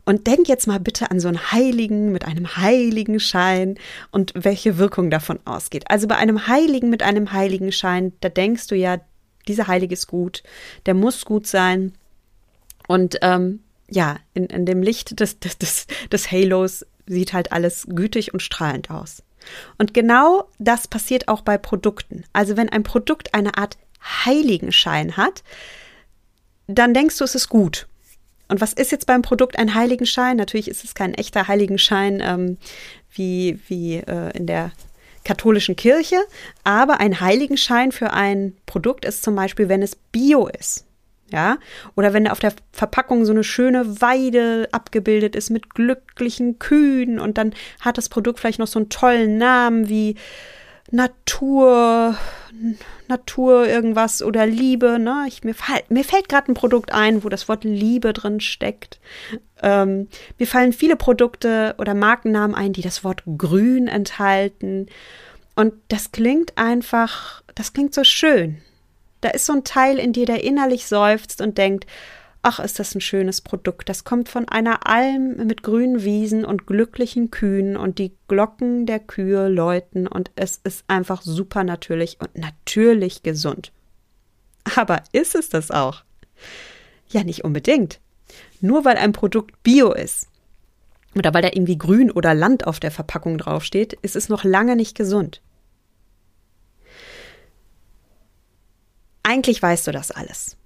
Und 0.05 0.27
denk 0.27 0.47
jetzt 0.47 0.67
mal 0.67 0.79
bitte 0.79 1.11
an 1.11 1.19
so 1.19 1.27
einen 1.27 1.51
Heiligen 1.51 2.11
mit 2.11 2.25
einem 2.25 2.57
heiligen 2.57 3.19
Schein 3.19 3.75
und 4.11 4.33
welche 4.35 4.77
Wirkung 4.77 5.09
davon 5.09 5.39
ausgeht. 5.45 5.85
Also 5.89 6.07
bei 6.07 6.15
einem 6.15 6.47
Heiligen 6.47 6.89
mit 6.89 7.03
einem 7.03 7.31
heiligen 7.31 7.71
Schein, 7.71 8.13
da 8.21 8.29
denkst 8.29 8.67
du 8.67 8.75
ja, 8.75 8.99
dieser 9.47 9.67
Heilige 9.67 9.93
ist 9.93 10.07
gut, 10.07 10.43
der 10.85 10.93
muss 10.93 11.25
gut 11.25 11.47
sein. 11.47 11.93
Und 12.87 13.17
ähm, 13.21 13.61
ja, 13.89 14.17
in, 14.33 14.45
in 14.45 14.65
dem 14.65 14.81
Licht 14.81 15.19
des, 15.19 15.39
des, 15.39 15.57
des, 15.57 15.87
des 16.11 16.31
Halos 16.31 16.85
sieht 17.07 17.33
halt 17.33 17.51
alles 17.51 17.87
gütig 17.89 18.33
und 18.33 18.41
strahlend 18.41 18.89
aus. 18.91 19.23
Und 19.77 19.93
genau 19.93 20.47
das 20.59 20.87
passiert 20.87 21.27
auch 21.27 21.41
bei 21.41 21.57
Produkten. 21.57 22.23
Also 22.33 22.57
wenn 22.57 22.69
ein 22.69 22.83
Produkt 22.83 23.33
eine 23.33 23.57
Art 23.57 23.77
Heiligenschein 24.01 25.17
hat, 25.17 25.43
dann 26.67 26.93
denkst 26.93 27.17
du, 27.17 27.23
es 27.23 27.35
ist 27.35 27.49
gut. 27.49 27.87
Und 28.49 28.61
was 28.61 28.73
ist 28.73 28.91
jetzt 28.91 29.05
beim 29.05 29.21
Produkt 29.21 29.57
ein 29.57 29.75
Heiligenschein? 29.75 30.35
Natürlich 30.37 30.67
ist 30.67 30.83
es 30.83 30.95
kein 30.95 31.13
echter 31.13 31.47
Heiligenschein 31.47 32.21
ähm, 32.21 32.57
wie, 33.11 33.59
wie 33.67 33.97
äh, 33.97 34.35
in 34.35 34.47
der 34.47 34.71
katholischen 35.23 35.75
Kirche, 35.75 36.17
aber 36.63 36.99
ein 36.99 37.19
Heiligenschein 37.19 37.91
für 37.91 38.13
ein 38.13 38.55
Produkt 38.65 39.05
ist 39.05 39.23
zum 39.23 39.35
Beispiel, 39.35 39.69
wenn 39.69 39.81
es 39.81 39.95
bio 39.95 40.47
ist. 40.47 40.85
Ja, 41.31 41.59
oder 41.95 42.11
wenn 42.11 42.27
auf 42.27 42.39
der 42.39 42.53
Verpackung 42.71 43.23
so 43.23 43.31
eine 43.31 43.43
schöne 43.43 44.01
Weide 44.01 44.67
abgebildet 44.71 45.35
ist 45.35 45.51
mit 45.51 45.75
glücklichen 45.75 46.57
Kühen 46.57 47.19
und 47.19 47.37
dann 47.37 47.53
hat 47.81 47.99
das 47.99 48.09
Produkt 48.09 48.39
vielleicht 48.39 48.57
noch 48.57 48.65
so 48.65 48.79
einen 48.79 48.89
tollen 48.89 49.37
Namen 49.37 49.89
wie 49.89 50.15
Natur, 50.91 52.17
Natur 53.07 53.67
irgendwas 53.67 54.21
oder 54.21 54.45
Liebe. 54.45 54.99
Ne? 54.99 55.25
Ich, 55.27 55.43
mir, 55.43 55.53
fall, 55.53 55.81
mir 55.89 56.03
fällt 56.03 56.29
gerade 56.29 56.51
ein 56.51 56.55
Produkt 56.55 56.93
ein, 56.93 57.23
wo 57.23 57.29
das 57.29 57.47
Wort 57.47 57.63
Liebe 57.63 58.13
drin 58.13 58.39
steckt. 58.39 58.99
Ähm, 59.61 60.07
mir 60.37 60.47
fallen 60.47 60.73
viele 60.73 60.95
Produkte 60.95 61.75
oder 61.77 61.93
Markennamen 61.93 62.55
ein, 62.55 62.73
die 62.73 62.81
das 62.81 63.03
Wort 63.03 63.23
Grün 63.37 63.87
enthalten. 63.87 64.87
Und 65.55 65.73
das 65.89 66.11
klingt 66.11 66.57
einfach, 66.57 67.43
das 67.55 67.73
klingt 67.73 67.93
so 67.93 68.03
schön. 68.03 68.61
Da 69.21 69.29
ist 69.29 69.45
so 69.45 69.53
ein 69.53 69.65
Teil 69.65 69.99
in 69.99 70.13
dir, 70.13 70.25
der 70.25 70.43
innerlich 70.43 70.87
seufzt 70.87 71.41
und 71.41 71.57
denkt, 71.57 71.85
ach, 72.41 72.59
ist 72.59 72.79
das 72.79 72.95
ein 72.95 73.01
schönes 73.01 73.41
Produkt. 73.41 73.89
Das 73.89 74.03
kommt 74.03 74.29
von 74.29 74.47
einer 74.47 74.87
Alm 74.87 75.35
mit 75.47 75.63
grünen 75.63 76.03
Wiesen 76.03 76.45
und 76.45 76.67
glücklichen 76.67 77.31
Kühen 77.31 77.75
und 77.75 77.99
die 77.99 78.13
Glocken 78.27 78.85
der 78.85 78.99
Kühe 78.99 79.47
läuten 79.47 80.07
und 80.07 80.31
es 80.35 80.59
ist 80.63 80.83
einfach 80.87 81.21
super 81.21 81.63
natürlich 81.63 82.17
und 82.19 82.37
natürlich 82.37 83.23
gesund. 83.23 83.71
Aber 84.75 85.03
ist 85.11 85.35
es 85.35 85.49
das 85.49 85.71
auch? 85.71 86.03
Ja, 87.09 87.23
nicht 87.23 87.43
unbedingt. 87.43 87.99
Nur 88.61 88.85
weil 88.85 88.97
ein 88.97 89.11
Produkt 89.11 89.61
bio 89.63 89.91
ist 89.91 90.27
oder 91.15 91.33
weil 91.33 91.41
da 91.41 91.49
irgendwie 91.49 91.77
Grün 91.77 92.11
oder 92.11 92.33
Land 92.33 92.67
auf 92.67 92.79
der 92.79 92.91
Verpackung 92.91 93.37
draufsteht, 93.37 93.93
ist 94.01 94.15
es 94.15 94.29
noch 94.29 94.43
lange 94.43 94.75
nicht 94.75 94.95
gesund. 94.95 95.41
Eigentlich 99.23 99.61
weißt 99.61 99.87
du 99.87 99.91
das 99.91 100.11
alles. 100.11 100.57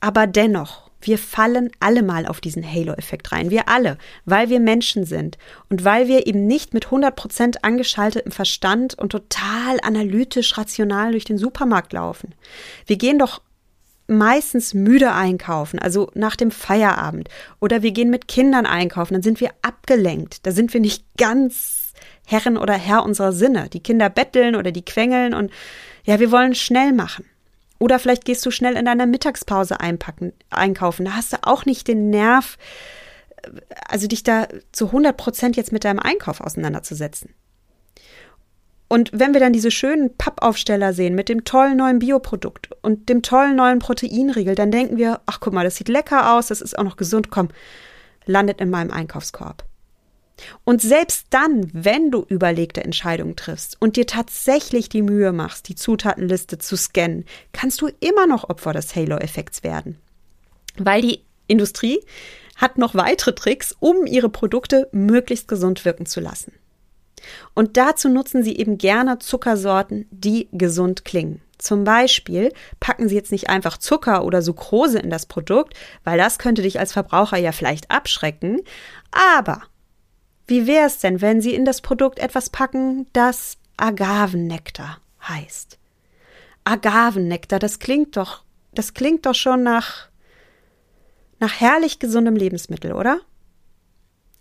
Aber 0.00 0.26
dennoch, 0.26 0.85
wir 1.06 1.18
fallen 1.18 1.70
alle 1.80 2.02
mal 2.02 2.26
auf 2.26 2.40
diesen 2.40 2.64
Halo-Effekt 2.64 3.32
rein. 3.32 3.50
Wir 3.50 3.68
alle, 3.68 3.98
weil 4.24 4.50
wir 4.50 4.60
Menschen 4.60 5.04
sind 5.04 5.38
und 5.68 5.84
weil 5.84 6.08
wir 6.08 6.26
eben 6.26 6.46
nicht 6.46 6.74
mit 6.74 6.86
100% 6.86 7.58
angeschaltetem 7.62 8.32
Verstand 8.32 8.98
und 8.98 9.10
total 9.10 9.78
analytisch 9.82 10.58
rational 10.58 11.12
durch 11.12 11.24
den 11.24 11.38
Supermarkt 11.38 11.92
laufen. 11.92 12.34
Wir 12.86 12.96
gehen 12.96 13.18
doch 13.18 13.40
meistens 14.08 14.74
müde 14.74 15.12
einkaufen, 15.12 15.78
also 15.78 16.10
nach 16.14 16.36
dem 16.36 16.50
Feierabend. 16.50 17.28
Oder 17.60 17.82
wir 17.82 17.92
gehen 17.92 18.10
mit 18.10 18.28
Kindern 18.28 18.66
einkaufen, 18.66 19.14
dann 19.14 19.22
sind 19.22 19.40
wir 19.40 19.50
abgelenkt. 19.62 20.46
Da 20.46 20.52
sind 20.52 20.72
wir 20.72 20.80
nicht 20.80 21.04
ganz 21.16 21.92
Herren 22.24 22.56
oder 22.56 22.74
Herr 22.74 23.04
unserer 23.04 23.32
Sinne. 23.32 23.68
Die 23.68 23.82
Kinder 23.82 24.10
betteln 24.10 24.56
oder 24.56 24.72
die 24.72 24.84
quengeln 24.84 25.34
und 25.34 25.50
ja, 26.04 26.20
wir 26.20 26.30
wollen 26.30 26.54
schnell 26.54 26.92
machen. 26.92 27.24
Oder 27.78 27.98
vielleicht 27.98 28.24
gehst 28.24 28.44
du 28.46 28.50
schnell 28.50 28.76
in 28.76 28.86
deiner 28.86 29.06
Mittagspause 29.06 29.80
einpacken, 29.80 30.32
einkaufen. 30.50 31.04
Da 31.04 31.12
hast 31.12 31.32
du 31.32 31.38
auch 31.42 31.66
nicht 31.66 31.88
den 31.88 32.10
Nerv, 32.10 32.56
also 33.88 34.06
dich 34.06 34.22
da 34.22 34.48
zu 34.72 34.86
100 34.86 35.16
Prozent 35.16 35.56
jetzt 35.56 35.72
mit 35.72 35.84
deinem 35.84 35.98
Einkauf 35.98 36.40
auseinanderzusetzen. 36.40 37.34
Und 38.88 39.10
wenn 39.12 39.32
wir 39.32 39.40
dann 39.40 39.52
diese 39.52 39.72
schönen 39.72 40.16
Pappaufsteller 40.16 40.92
sehen 40.92 41.16
mit 41.16 41.28
dem 41.28 41.44
tollen 41.44 41.76
neuen 41.76 41.98
Bioprodukt 41.98 42.70
und 42.82 43.08
dem 43.08 43.22
tollen 43.22 43.56
neuen 43.56 43.80
Proteinriegel, 43.80 44.54
dann 44.54 44.70
denken 44.70 44.96
wir, 44.96 45.20
ach 45.26 45.40
guck 45.40 45.52
mal, 45.52 45.64
das 45.64 45.76
sieht 45.76 45.88
lecker 45.88 46.34
aus, 46.34 46.46
das 46.48 46.60
ist 46.60 46.78
auch 46.78 46.84
noch 46.84 46.96
gesund, 46.96 47.30
komm, 47.30 47.48
landet 48.26 48.60
in 48.60 48.70
meinem 48.70 48.92
Einkaufskorb. 48.92 49.64
Und 50.64 50.82
selbst 50.82 51.26
dann, 51.30 51.70
wenn 51.72 52.10
du 52.10 52.24
überlegte 52.28 52.84
Entscheidungen 52.84 53.36
triffst 53.36 53.76
und 53.80 53.96
dir 53.96 54.06
tatsächlich 54.06 54.88
die 54.88 55.02
Mühe 55.02 55.32
machst, 55.32 55.68
die 55.68 55.74
Zutatenliste 55.74 56.58
zu 56.58 56.76
scannen, 56.76 57.24
kannst 57.52 57.80
du 57.80 57.88
immer 58.00 58.26
noch 58.26 58.48
Opfer 58.48 58.72
des 58.72 58.94
Halo-Effekts 58.94 59.62
werden. 59.62 59.98
Weil 60.76 61.02
die 61.02 61.22
Industrie 61.46 62.00
hat 62.56 62.78
noch 62.78 62.94
weitere 62.94 63.34
Tricks, 63.34 63.74
um 63.80 64.06
ihre 64.06 64.28
Produkte 64.28 64.88
möglichst 64.92 65.48
gesund 65.48 65.84
wirken 65.84 66.06
zu 66.06 66.20
lassen. 66.20 66.52
Und 67.54 67.76
dazu 67.76 68.08
nutzen 68.08 68.42
sie 68.42 68.56
eben 68.56 68.78
gerne 68.78 69.18
Zuckersorten, 69.18 70.06
die 70.10 70.48
gesund 70.52 71.04
klingen. 71.04 71.40
Zum 71.58 71.84
Beispiel 71.84 72.52
packen 72.80 73.08
sie 73.08 73.14
jetzt 73.14 73.32
nicht 73.32 73.48
einfach 73.48 73.78
Zucker 73.78 74.24
oder 74.24 74.42
Sucrose 74.42 74.98
in 74.98 75.08
das 75.08 75.24
Produkt, 75.24 75.74
weil 76.04 76.18
das 76.18 76.38
könnte 76.38 76.62
dich 76.62 76.78
als 76.78 76.92
Verbraucher 76.92 77.38
ja 77.38 77.52
vielleicht 77.52 77.90
abschrecken, 77.90 78.60
aber 79.10 79.62
wie 80.46 80.66
wäre 80.66 80.86
es 80.86 80.98
denn, 80.98 81.20
wenn 81.20 81.40
Sie 81.40 81.54
in 81.54 81.64
das 81.64 81.80
Produkt 81.80 82.18
etwas 82.18 82.50
packen, 82.50 83.06
das 83.12 83.58
Agavennektar 83.76 84.98
heißt? 85.26 85.78
Agavennektar, 86.64 87.58
das 87.58 87.78
klingt 87.78 88.16
doch, 88.16 88.42
das 88.72 88.94
klingt 88.94 89.26
doch 89.26 89.34
schon 89.34 89.62
nach, 89.62 90.08
nach 91.40 91.60
herrlich 91.60 91.98
gesundem 91.98 92.36
Lebensmittel, 92.36 92.92
oder? 92.92 93.20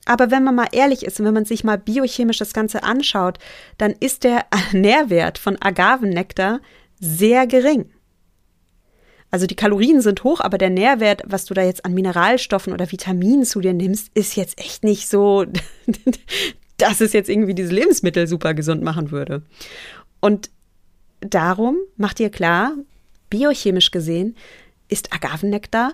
Aber 0.05 0.29
wenn 0.29 0.43
man 0.43 0.55
mal 0.55 0.67
ehrlich 0.71 1.03
ist 1.03 1.19
und 1.19 1.25
wenn 1.25 1.33
man 1.33 1.45
sich 1.45 1.63
mal 1.63 1.79
biochemisch 1.79 2.37
das 2.37 2.53
Ganze 2.53 2.83
anschaut, 2.83 3.39
dann 3.77 3.91
ist 3.91 4.23
der 4.23 4.45
Nährwert 4.71 5.39
von 5.39 5.59
Agavennektar 5.59 6.61
sehr 6.99 7.47
gering. 7.47 7.91
Also 9.31 9.47
die 9.47 9.55
Kalorien 9.55 10.01
sind 10.01 10.23
hoch, 10.23 10.39
aber 10.39 10.57
der 10.57 10.69
Nährwert, 10.69 11.23
was 11.25 11.45
du 11.45 11.53
da 11.53 11.63
jetzt 11.63 11.83
an 11.83 11.93
Mineralstoffen 11.93 12.73
oder 12.73 12.91
Vitaminen 12.91 13.43
zu 13.43 13.59
dir 13.59 13.73
nimmst, 13.73 14.09
ist 14.13 14.35
jetzt 14.35 14.59
echt 14.59 14.83
nicht 14.83 15.09
so, 15.09 15.45
dass 16.77 17.01
es 17.01 17.13
jetzt 17.13 17.29
irgendwie 17.29 17.55
dieses 17.55 17.71
Lebensmittel 17.71 18.27
super 18.27 18.53
gesund 18.53 18.81
machen 18.81 19.11
würde. 19.11 19.41
Und 20.21 20.49
darum 21.19 21.77
macht 21.97 22.19
dir 22.19 22.29
klar, 22.29 22.73
biochemisch 23.29 23.91
gesehen 23.91 24.35
ist 24.87 25.13
Agavennektar 25.13 25.93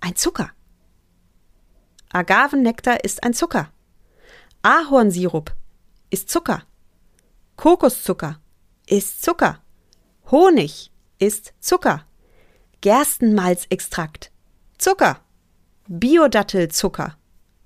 ein 0.00 0.16
Zucker. 0.16 0.50
Agavennektar 2.10 3.04
ist 3.04 3.22
ein 3.22 3.34
Zucker. 3.34 3.70
Ahornsirup 4.62 5.54
ist 6.10 6.30
Zucker. 6.30 6.62
Kokoszucker 7.56 8.40
ist 8.86 9.22
Zucker. 9.22 9.60
Honig 10.30 10.90
ist 11.18 11.54
Zucker. 11.60 12.06
Gerstenmalzextrakt. 12.84 14.30
Zucker. 14.76 15.20
Biodattelzucker 15.88 17.16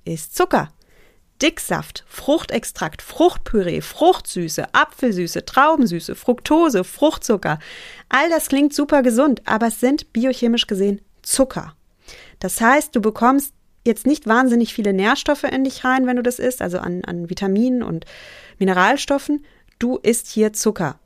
ist 0.04 0.36
Zucker. 0.36 0.68
Dicksaft, 1.42 2.04
Fruchtextrakt, 2.06 3.02
Fruchtpüree, 3.02 3.80
Fruchtsüße, 3.80 4.72
Apfelsüße, 4.72 5.44
Traubensüße, 5.44 6.14
Fructose, 6.14 6.84
Fruchtzucker. 6.84 7.58
All 8.08 8.30
das 8.30 8.46
klingt 8.46 8.72
super 8.72 9.02
gesund, 9.02 9.42
aber 9.44 9.66
es 9.66 9.80
sind 9.80 10.12
biochemisch 10.12 10.68
gesehen 10.68 11.00
Zucker. 11.22 11.74
Das 12.38 12.60
heißt, 12.60 12.94
du 12.94 13.00
bekommst 13.00 13.54
jetzt 13.84 14.06
nicht 14.06 14.28
wahnsinnig 14.28 14.72
viele 14.72 14.92
Nährstoffe 14.92 15.42
in 15.42 15.64
dich 15.64 15.82
rein, 15.82 16.06
wenn 16.06 16.14
du 16.14 16.22
das 16.22 16.38
isst, 16.38 16.62
also 16.62 16.78
an, 16.78 17.02
an 17.04 17.28
Vitaminen 17.28 17.82
und 17.82 18.04
Mineralstoffen. 18.60 19.44
Du 19.80 19.96
isst 19.96 20.28
hier 20.28 20.52
Zucker. 20.52 21.00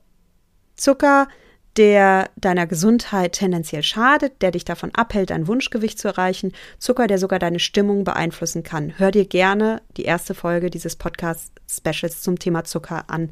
Zucker 0.75 1.27
der 1.77 2.29
deiner 2.35 2.67
Gesundheit 2.67 3.33
tendenziell 3.33 3.83
schadet, 3.83 4.41
der 4.41 4.51
dich 4.51 4.65
davon 4.65 4.93
abhält, 4.93 5.31
dein 5.31 5.47
Wunschgewicht 5.47 5.97
zu 5.97 6.07
erreichen, 6.07 6.53
Zucker, 6.77 7.07
der 7.07 7.17
sogar 7.17 7.39
deine 7.39 7.59
Stimmung 7.59 8.03
beeinflussen 8.03 8.63
kann. 8.63 8.97
Hör 8.97 9.11
dir 9.11 9.25
gerne 9.25 9.81
die 9.97 10.05
erste 10.05 10.35
Folge 10.35 10.69
dieses 10.69 10.95
Podcast-Specials 10.95 12.21
zum 12.21 12.37
Thema 12.37 12.63
Zucker 12.63 13.09
an. 13.09 13.31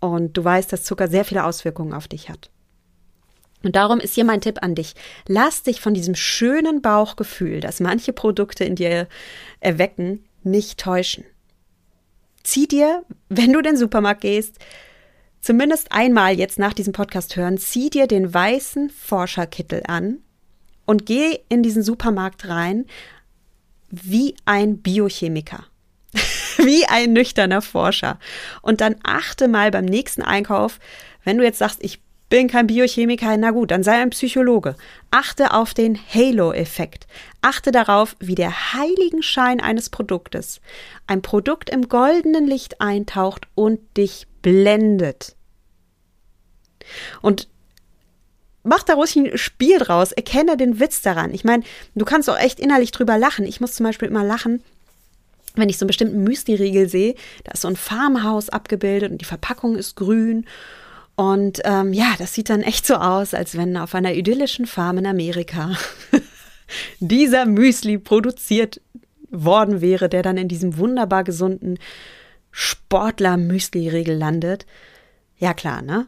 Und 0.00 0.36
du 0.36 0.44
weißt, 0.44 0.72
dass 0.72 0.84
Zucker 0.84 1.08
sehr 1.08 1.24
viele 1.24 1.44
Auswirkungen 1.44 1.94
auf 1.94 2.08
dich 2.08 2.28
hat. 2.28 2.50
Und 3.62 3.74
darum 3.74 4.00
ist 4.00 4.14
hier 4.14 4.24
mein 4.24 4.42
Tipp 4.42 4.58
an 4.62 4.74
dich. 4.74 4.94
Lass 5.26 5.62
dich 5.62 5.80
von 5.80 5.94
diesem 5.94 6.14
schönen 6.14 6.82
Bauchgefühl, 6.82 7.60
das 7.60 7.80
manche 7.80 8.12
Produkte 8.12 8.64
in 8.64 8.76
dir 8.76 9.08
erwecken, 9.60 10.24
nicht 10.42 10.78
täuschen. 10.78 11.24
Zieh 12.44 12.68
dir, 12.68 13.04
wenn 13.28 13.52
du 13.52 13.62
den 13.62 13.76
Supermarkt 13.76 14.20
gehst, 14.20 14.58
zumindest 15.46 15.92
einmal 15.92 16.36
jetzt 16.36 16.58
nach 16.58 16.72
diesem 16.72 16.92
Podcast 16.92 17.36
hören, 17.36 17.56
zieh 17.56 17.88
dir 17.88 18.08
den 18.08 18.34
weißen 18.34 18.90
Forscherkittel 18.90 19.84
an 19.86 20.18
und 20.86 21.06
geh 21.06 21.38
in 21.48 21.62
diesen 21.62 21.84
Supermarkt 21.84 22.48
rein 22.48 22.84
wie 23.88 24.34
ein 24.44 24.78
Biochemiker. 24.78 25.64
wie 26.56 26.84
ein 26.86 27.12
nüchterner 27.12 27.62
Forscher. 27.62 28.18
Und 28.60 28.80
dann 28.80 28.96
achte 29.04 29.46
mal 29.46 29.70
beim 29.70 29.84
nächsten 29.84 30.22
Einkauf, 30.22 30.80
wenn 31.22 31.38
du 31.38 31.44
jetzt 31.44 31.58
sagst, 31.58 31.78
ich 31.80 32.00
bin 32.28 32.48
kein 32.48 32.66
Biochemiker, 32.66 33.36
na 33.36 33.52
gut, 33.52 33.70
dann 33.70 33.84
sei 33.84 34.02
ein 34.02 34.10
Psychologe. 34.10 34.74
Achte 35.12 35.54
auf 35.54 35.74
den 35.74 35.96
Halo-Effekt. 35.96 37.06
Achte 37.40 37.70
darauf, 37.70 38.16
wie 38.18 38.34
der 38.34 38.72
Heiligenschein 38.72 39.60
eines 39.60 39.90
Produktes 39.90 40.60
ein 41.06 41.22
Produkt 41.22 41.70
im 41.70 41.88
goldenen 41.88 42.48
Licht 42.48 42.80
eintaucht 42.80 43.46
und 43.54 43.78
dich 43.96 44.26
blendet. 44.46 45.34
Und 47.20 47.48
mach 48.62 48.84
da 48.84 48.94
ruhig 48.94 49.16
ein 49.16 49.36
Spiel 49.36 49.80
draus, 49.80 50.12
erkenne 50.12 50.56
den 50.56 50.78
Witz 50.78 51.02
daran. 51.02 51.34
Ich 51.34 51.42
meine, 51.42 51.64
du 51.96 52.04
kannst 52.04 52.30
auch 52.30 52.38
echt 52.38 52.60
innerlich 52.60 52.92
drüber 52.92 53.18
lachen. 53.18 53.44
Ich 53.44 53.60
muss 53.60 53.72
zum 53.72 53.84
Beispiel 53.84 54.06
immer 54.06 54.22
lachen, 54.22 54.62
wenn 55.56 55.68
ich 55.68 55.78
so 55.78 55.82
einen 55.82 55.88
bestimmten 55.88 56.22
Müsli-Riegel 56.22 56.88
sehe, 56.88 57.16
da 57.42 57.52
ist 57.54 57.62
so 57.62 57.68
ein 57.68 57.74
Farmhaus 57.74 58.48
abgebildet 58.48 59.10
und 59.10 59.20
die 59.20 59.24
Verpackung 59.24 59.74
ist 59.74 59.96
grün 59.96 60.46
und 61.16 61.60
ähm, 61.64 61.92
ja, 61.92 62.14
das 62.16 62.34
sieht 62.34 62.48
dann 62.48 62.62
echt 62.62 62.86
so 62.86 62.94
aus, 62.94 63.34
als 63.34 63.56
wenn 63.56 63.76
auf 63.76 63.96
einer 63.96 64.14
idyllischen 64.14 64.66
Farm 64.66 64.98
in 64.98 65.06
Amerika 65.06 65.72
dieser 67.00 67.46
Müsli 67.46 67.98
produziert 67.98 68.80
worden 69.30 69.80
wäre, 69.80 70.08
der 70.08 70.22
dann 70.22 70.36
in 70.36 70.46
diesem 70.46 70.76
wunderbar 70.76 71.24
gesunden 71.24 71.78
Sportler-Müsli-Regel 72.58 74.16
landet. 74.16 74.64
Ja, 75.36 75.52
klar, 75.52 75.82
ne? 75.82 76.06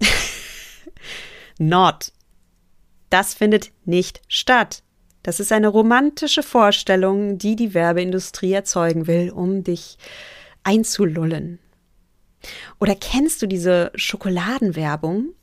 Not. 1.58 2.12
Das 3.10 3.34
findet 3.34 3.72
nicht 3.84 4.22
statt. 4.28 4.84
Das 5.24 5.40
ist 5.40 5.50
eine 5.50 5.66
romantische 5.66 6.44
Vorstellung, 6.44 7.36
die 7.36 7.56
die 7.56 7.74
Werbeindustrie 7.74 8.52
erzeugen 8.52 9.08
will, 9.08 9.30
um 9.30 9.64
dich 9.64 9.98
einzulullen. 10.62 11.58
Oder 12.78 12.94
kennst 12.94 13.42
du 13.42 13.46
diese 13.48 13.90
Schokoladenwerbung, 13.96 15.34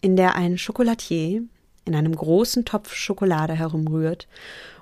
in 0.00 0.14
der 0.14 0.36
ein 0.36 0.58
Schokolatier 0.58 1.42
in 1.84 1.96
einem 1.96 2.14
großen 2.14 2.64
Topf 2.64 2.94
Schokolade 2.94 3.54
herumrührt 3.54 4.28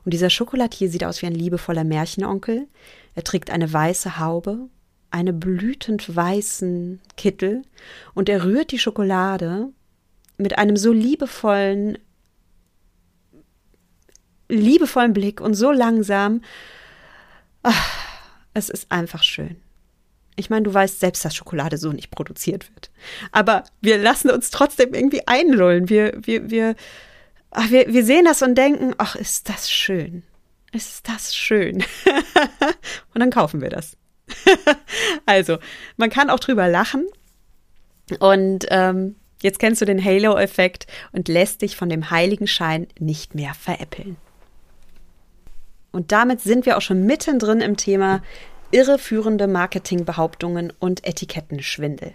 und 0.04 0.12
dieser 0.12 0.28
Schokolatier 0.28 0.90
sieht 0.90 1.04
aus 1.04 1.22
wie 1.22 1.26
ein 1.26 1.34
liebevoller 1.34 1.84
Märchenonkel. 1.84 2.68
Er 3.14 3.24
trägt 3.24 3.50
eine 3.50 3.72
weiße 3.72 4.18
Haube, 4.18 4.68
einen 5.10 5.40
blütend 5.40 6.14
weißen 6.14 7.00
Kittel 7.16 7.62
und 8.14 8.28
er 8.28 8.44
rührt 8.44 8.70
die 8.72 8.78
Schokolade 8.78 9.68
mit 10.38 10.58
einem 10.58 10.76
so 10.76 10.92
liebevollen, 10.92 11.98
liebevollen 14.48 15.12
Blick 15.12 15.40
und 15.40 15.54
so 15.54 15.70
langsam. 15.70 16.42
Ach, 17.62 18.10
es 18.54 18.68
ist 18.68 18.90
einfach 18.90 19.22
schön. 19.22 19.56
Ich 20.36 20.48
meine, 20.48 20.62
du 20.62 20.72
weißt 20.72 21.00
selbst, 21.00 21.24
dass 21.24 21.36
Schokolade 21.36 21.76
so 21.76 21.92
nicht 21.92 22.10
produziert 22.10 22.70
wird. 22.74 22.90
Aber 23.30 23.64
wir 23.80 23.98
lassen 23.98 24.30
uns 24.30 24.50
trotzdem 24.50 24.94
irgendwie 24.94 25.26
einlullen. 25.26 25.88
Wir, 25.88 26.14
wir, 26.22 26.50
wir, 26.50 26.76
ach, 27.50 27.70
wir, 27.70 27.92
wir 27.92 28.04
sehen 28.04 28.24
das 28.24 28.40
und 28.40 28.54
denken, 28.56 28.94
ach, 28.96 29.16
ist 29.16 29.48
das 29.48 29.70
schön. 29.70 30.22
Ist 30.72 31.08
das 31.08 31.36
schön. 31.36 31.84
und 33.14 33.20
dann 33.20 33.30
kaufen 33.30 33.60
wir 33.60 33.68
das. 33.68 33.96
also, 35.26 35.58
man 35.96 36.10
kann 36.10 36.30
auch 36.30 36.40
drüber 36.40 36.68
lachen. 36.68 37.06
Und 38.18 38.66
ähm, 38.70 39.16
jetzt 39.42 39.58
kennst 39.58 39.80
du 39.80 39.84
den 39.84 40.04
Halo-Effekt 40.04 40.86
und 41.12 41.28
lässt 41.28 41.62
dich 41.62 41.76
von 41.76 41.88
dem 41.88 42.10
heiligen 42.10 42.46
Schein 42.46 42.88
nicht 42.98 43.34
mehr 43.34 43.54
veräppeln. 43.54 44.16
Und 45.92 46.12
damit 46.12 46.40
sind 46.40 46.66
wir 46.66 46.76
auch 46.76 46.82
schon 46.82 47.06
mittendrin 47.06 47.60
im 47.60 47.76
Thema 47.76 48.22
irreführende 48.70 49.46
Marketingbehauptungen 49.46 50.72
und 50.78 51.04
Etikettenschwindel. 51.06 52.14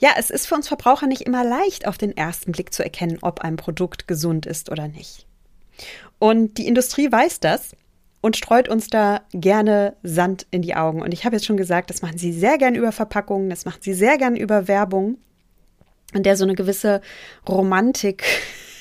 Ja, 0.00 0.10
es 0.18 0.30
ist 0.30 0.46
für 0.46 0.56
uns 0.56 0.68
Verbraucher 0.68 1.06
nicht 1.06 1.22
immer 1.22 1.44
leicht, 1.44 1.86
auf 1.86 1.96
den 1.96 2.16
ersten 2.16 2.52
Blick 2.52 2.74
zu 2.74 2.82
erkennen, 2.82 3.18
ob 3.22 3.40
ein 3.40 3.56
Produkt 3.56 4.08
gesund 4.08 4.46
ist 4.46 4.70
oder 4.70 4.88
nicht. 4.88 5.26
Und 6.18 6.58
die 6.58 6.66
Industrie 6.66 7.10
weiß 7.10 7.40
das 7.40 7.74
und 8.22 8.36
streut 8.36 8.68
uns 8.68 8.86
da 8.86 9.20
gerne 9.32 9.96
Sand 10.02 10.46
in 10.50 10.62
die 10.62 10.74
Augen. 10.74 11.02
Und 11.02 11.12
ich 11.12 11.26
habe 11.26 11.36
jetzt 11.36 11.44
schon 11.44 11.56
gesagt, 11.58 11.90
das 11.90 12.00
machen 12.00 12.16
sie 12.16 12.32
sehr 12.32 12.56
gern 12.56 12.74
über 12.74 12.92
Verpackungen, 12.92 13.50
das 13.50 13.66
machen 13.66 13.80
sie 13.82 13.92
sehr 13.92 14.16
gern 14.16 14.36
über 14.36 14.68
Werbung, 14.68 15.18
in 16.14 16.22
der 16.22 16.36
so 16.36 16.44
eine 16.44 16.54
gewisse 16.54 17.02
Romantik 17.46 18.24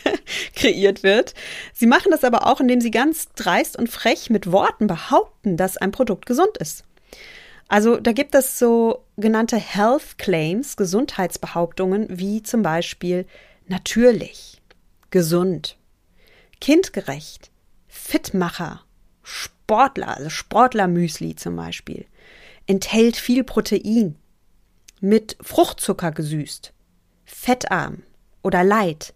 kreiert 0.56 1.01
wird. 1.01 1.34
Sie 1.73 1.88
machen 1.88 2.12
das 2.12 2.23
aber 2.23 2.45
auch, 2.47 2.62
indem 2.62 2.82
sie 2.82 2.91
ganz 2.91 3.30
dreist 3.34 3.77
und 3.77 3.89
frech 3.89 4.30
mit 4.30 4.51
Worten 4.51 4.88
behaupten, 4.88 5.58
dass 5.58 5.75
ein 5.75 5.91
Produkt 5.91 6.27
gesund 6.27 6.58
ist. 6.60 6.86
Also 7.67 7.97
da 7.97 8.12
gibt 8.12 8.36
es 8.36 8.60
so 8.60 9.06
genannte 9.17 9.58
Health 9.58 10.19
Claims, 10.19 10.77
Gesundheitsbehauptungen, 10.77 12.08
wie 12.10 12.43
zum 12.43 12.62
Beispiel 12.62 13.25
natürlich, 13.67 14.62
gesund, 15.10 15.77
kindgerecht, 16.60 17.49
Fitmacher, 17.88 18.84
Sportler, 19.23 20.17
also 20.17 20.29
Sportlermüsli 20.29 21.36
zum 21.36 21.55
Beispiel, 21.55 22.05
enthält 22.67 23.17
viel 23.17 23.43
Protein, 23.43 24.15
mit 24.99 25.36
Fruchtzucker 25.41 26.12
gesüßt, 26.12 26.73
fettarm 27.25 28.03
oder 28.43 28.63
light, 28.63 29.13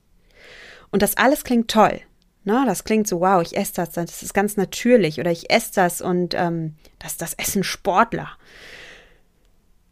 und 0.95 1.01
das 1.01 1.17
alles 1.17 1.43
klingt 1.43 1.69
toll. 1.69 1.99
Ne? 2.45 2.63
Das 2.65 2.85
klingt 2.85 3.05
so, 3.05 3.19
wow, 3.19 3.41
ich 3.41 3.57
esse 3.57 3.73
das, 3.73 3.91
das 3.91 4.23
ist 4.23 4.33
ganz 4.33 4.55
natürlich. 4.55 5.19
Oder 5.19 5.29
ich 5.29 5.49
esse 5.49 5.73
das 5.75 5.99
und 5.99 6.33
ähm, 6.35 6.75
das, 6.99 7.17
das 7.17 7.33
essen 7.33 7.65
Sportler. 7.65 8.29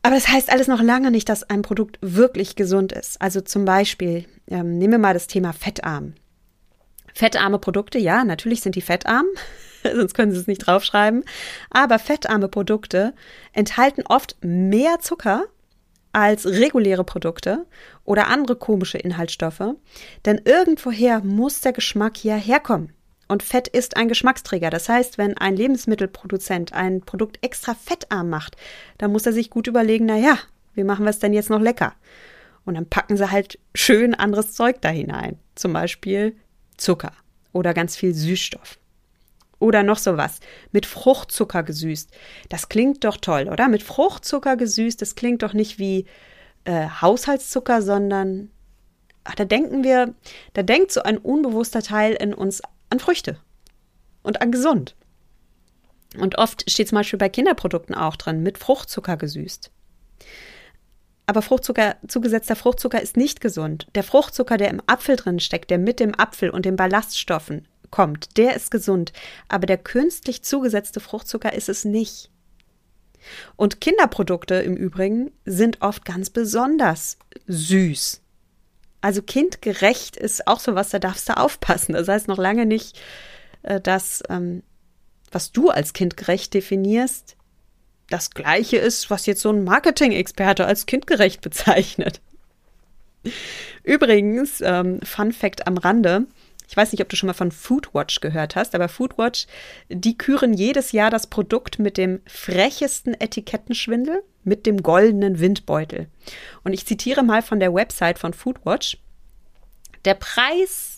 Aber 0.02 0.16
das 0.16 0.30
heißt 0.30 0.50
alles 0.50 0.68
noch 0.68 0.82
lange 0.82 1.12
nicht, 1.12 1.28
dass 1.28 1.44
ein 1.44 1.62
Produkt 1.62 1.98
wirklich 2.00 2.56
gesund 2.56 2.94
ist. 2.94 3.22
Also 3.22 3.42
zum 3.42 3.66
Beispiel, 3.66 4.24
ähm, 4.48 4.78
nehmen 4.78 4.94
wir 4.94 4.98
mal 4.98 5.14
das 5.14 5.28
Thema 5.28 5.52
fettarm. 5.52 6.14
Fettarme 7.14 7.60
Produkte, 7.60 8.00
ja, 8.00 8.24
natürlich 8.24 8.62
sind 8.62 8.76
die 8.76 8.82
fettarm, 8.82 9.26
sonst 9.96 10.14
können 10.14 10.32
Sie 10.32 10.40
es 10.40 10.48
nicht 10.48 10.66
draufschreiben. 10.66 11.24
Aber 11.70 12.00
fettarme 12.00 12.48
Produkte 12.48 13.14
enthalten 13.52 14.04
oft 14.08 14.38
mehr 14.42 15.00
Zucker 15.00 15.46
als 16.14 16.46
reguläre 16.46 17.04
Produkte 17.04 17.66
oder 18.06 18.28
andere 18.28 18.56
komische 18.56 19.00
Inhaltsstoffe, 19.00 19.74
denn 20.26 20.42
irgendwoher 20.46 21.22
muss 21.22 21.62
der 21.62 21.74
Geschmack 21.74 22.24
ja 22.24 22.36
herkommen. 22.36 22.94
Und 23.28 23.42
Fett 23.42 23.68
ist 23.68 23.98
ein 23.98 24.10
Geschmacksträger. 24.10 24.70
Das 24.70 24.90
heißt, 24.90 25.18
wenn 25.18 25.38
ein 25.38 25.56
Lebensmittelproduzent 25.56 26.74
ein 26.74 27.02
Produkt 27.02 27.40
extra 27.44 27.74
fettarm 27.74 28.30
macht, 28.30 28.58
dann 29.00 29.12
muss 29.12 29.26
er 29.26 29.34
sich 29.34 29.50
gut 29.50 29.66
überlegen, 29.66 30.06
na 30.06 30.18
ja, 30.18 30.38
wie 30.76 30.84
machen 30.84 31.06
wir 31.06 31.10
es 31.10 31.20
denn 31.20 31.34
jetzt 31.34 31.50
noch 31.50 31.62
lecker? 31.62 31.94
Und 32.66 32.76
dann 32.76 32.86
packen 32.86 33.18
sie 33.18 33.32
halt 33.32 33.58
schön 33.74 34.14
anderes 34.14 34.54
Zeug 34.54 34.82
da 34.82 34.90
hinein. 34.90 35.40
Zum 35.56 35.74
Beispiel 35.74 36.36
Zucker 36.78 37.14
oder 37.54 37.74
ganz 37.74 37.96
viel 37.96 38.14
Süßstoff. 38.14 38.78
Oder 39.64 39.82
noch 39.82 39.98
sowas. 39.98 40.42
Mit 40.74 40.86
Fruchtzucker 40.86 41.64
gesüßt. 41.64 42.12
Das 42.50 42.68
klingt 42.68 43.06
doch 43.06 43.16
toll, 43.16 43.48
oder? 43.50 43.70
Mit 43.70 43.82
Fruchtzucker 43.82 44.58
gesüßt, 44.58 45.02
das 45.02 45.16
klingt 45.16 45.42
doch 45.42 45.54
nicht 45.54 45.80
wie 45.80 46.06
äh, 46.66 46.90
Haushaltszucker, 47.00 47.82
sondern 47.82 48.52
ach, 49.24 49.36
da 49.36 49.46
denken 49.46 49.86
wir, 49.86 50.16
da 50.52 50.64
denkt 50.64 50.92
so 50.92 51.04
ein 51.04 51.18
unbewusster 51.18 51.82
Teil 51.82 52.12
in 52.12 52.34
uns 52.34 52.62
an 52.90 53.00
Früchte 53.00 53.38
und 54.22 54.42
an 54.42 54.52
gesund. 54.52 54.98
Und 56.20 56.38
oft 56.40 56.70
steht 56.70 56.90
zum 56.90 56.98
Beispiel 56.98 57.20
bei 57.20 57.30
Kinderprodukten 57.30 57.96
auch 57.96 58.18
drin, 58.18 58.44
mit 58.44 58.58
Fruchtzucker 58.58 59.16
gesüßt. 59.16 59.72
Aber 61.26 61.42
Fruchtzucker, 61.42 61.96
zugesetzter 62.06 62.58
Fruchtzucker 62.58 63.02
ist 63.02 63.16
nicht 63.16 63.40
gesund. 63.40 63.88
Der 63.96 64.04
Fruchtzucker, 64.04 64.58
der 64.58 64.72
im 64.72 64.82
Apfel 64.88 65.16
drin 65.16 65.40
steckt, 65.40 65.72
der 65.72 65.78
mit 65.78 66.02
dem 66.02 66.20
Apfel 66.20 66.50
und 66.50 66.66
den 66.66 66.76
Ballaststoffen 66.76 67.66
kommt, 67.94 68.38
der 68.38 68.56
ist 68.56 68.72
gesund. 68.72 69.14
Aber 69.50 69.68
der 69.68 69.78
künstlich 69.78 70.44
zugesetzte 70.44 71.00
Fruchtzucker 71.00 71.54
ist 71.54 71.70
es 71.70 71.86
nicht. 71.86 72.32
Und 73.56 73.82
Kinderprodukte 73.82 74.56
im 74.56 74.76
Übrigen 74.76 75.32
sind 75.46 75.84
oft 75.84 76.04
ganz 76.04 76.32
besonders 76.32 77.20
süß. 77.46 78.20
Also 79.02 79.22
kindgerecht 79.22 80.18
ist 80.18 80.48
auch 80.48 80.60
so 80.60 80.74
was, 80.74 80.90
da 80.90 80.98
darfst 80.98 81.30
du 81.30 81.38
aufpassen. 81.38 81.94
Das 81.94 82.08
heißt 82.08 82.28
noch 82.28 82.40
lange 82.40 82.66
nicht, 82.66 83.00
äh, 83.62 83.80
dass 83.80 84.24
ähm, 84.28 84.64
was 85.32 85.52
du 85.52 85.70
als 85.70 85.94
kindgerecht 85.94 86.56
definierst, 86.56 87.38
das 88.10 88.32
gleiche 88.32 88.78
ist, 88.78 89.12
was 89.12 89.28
jetzt 89.28 89.42
so 89.42 89.52
ein 89.52 89.64
Marketing-Experte 89.64 90.66
als 90.66 90.88
kindgerecht 90.88 91.42
bezeichnet. 91.42 92.22
Übrigens, 93.84 94.62
ähm, 94.62 95.00
Fun 95.04 95.32
Fact 95.32 95.68
am 95.68 95.78
Rande, 95.78 96.26
ich 96.74 96.78
weiß 96.78 96.92
nicht, 96.92 97.04
ob 97.04 97.10
du 97.10 97.16
schon 97.16 97.28
mal 97.28 97.34
von 97.34 97.52
Foodwatch 97.52 98.20
gehört 98.20 98.56
hast, 98.56 98.74
aber 98.74 98.90
Foodwatch, 98.90 99.46
die 99.90 100.18
küren 100.18 100.56
jedes 100.56 100.92
Jahr 100.92 101.12
das 101.12 101.28
Produkt 101.28 101.78
mit 101.78 102.00
dem 102.00 102.20
frechesten 102.26 103.14
Etikettenschwindel, 103.14 104.24
mit 104.44 104.66
dem 104.66 104.82
goldenen 104.82 105.40
Windbeutel. 105.40 106.08
Und 106.64 106.74
ich 106.74 106.88
zitiere 106.88 107.22
mal 107.22 107.44
von 107.44 107.60
der 107.60 107.76
Website 107.76 108.18
von 108.18 108.34
Foodwatch. 108.34 108.98
Der 110.04 110.16
Preis 110.16 110.98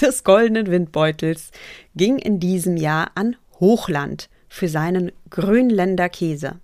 des 0.00 0.22
goldenen 0.22 0.68
Windbeutels 0.68 1.50
ging 1.96 2.18
in 2.18 2.38
diesem 2.38 2.76
Jahr 2.76 3.10
an 3.16 3.34
Hochland 3.58 4.30
für 4.48 4.68
seinen 4.68 5.10
Grünländer 5.30 6.10
Käse. 6.10 6.60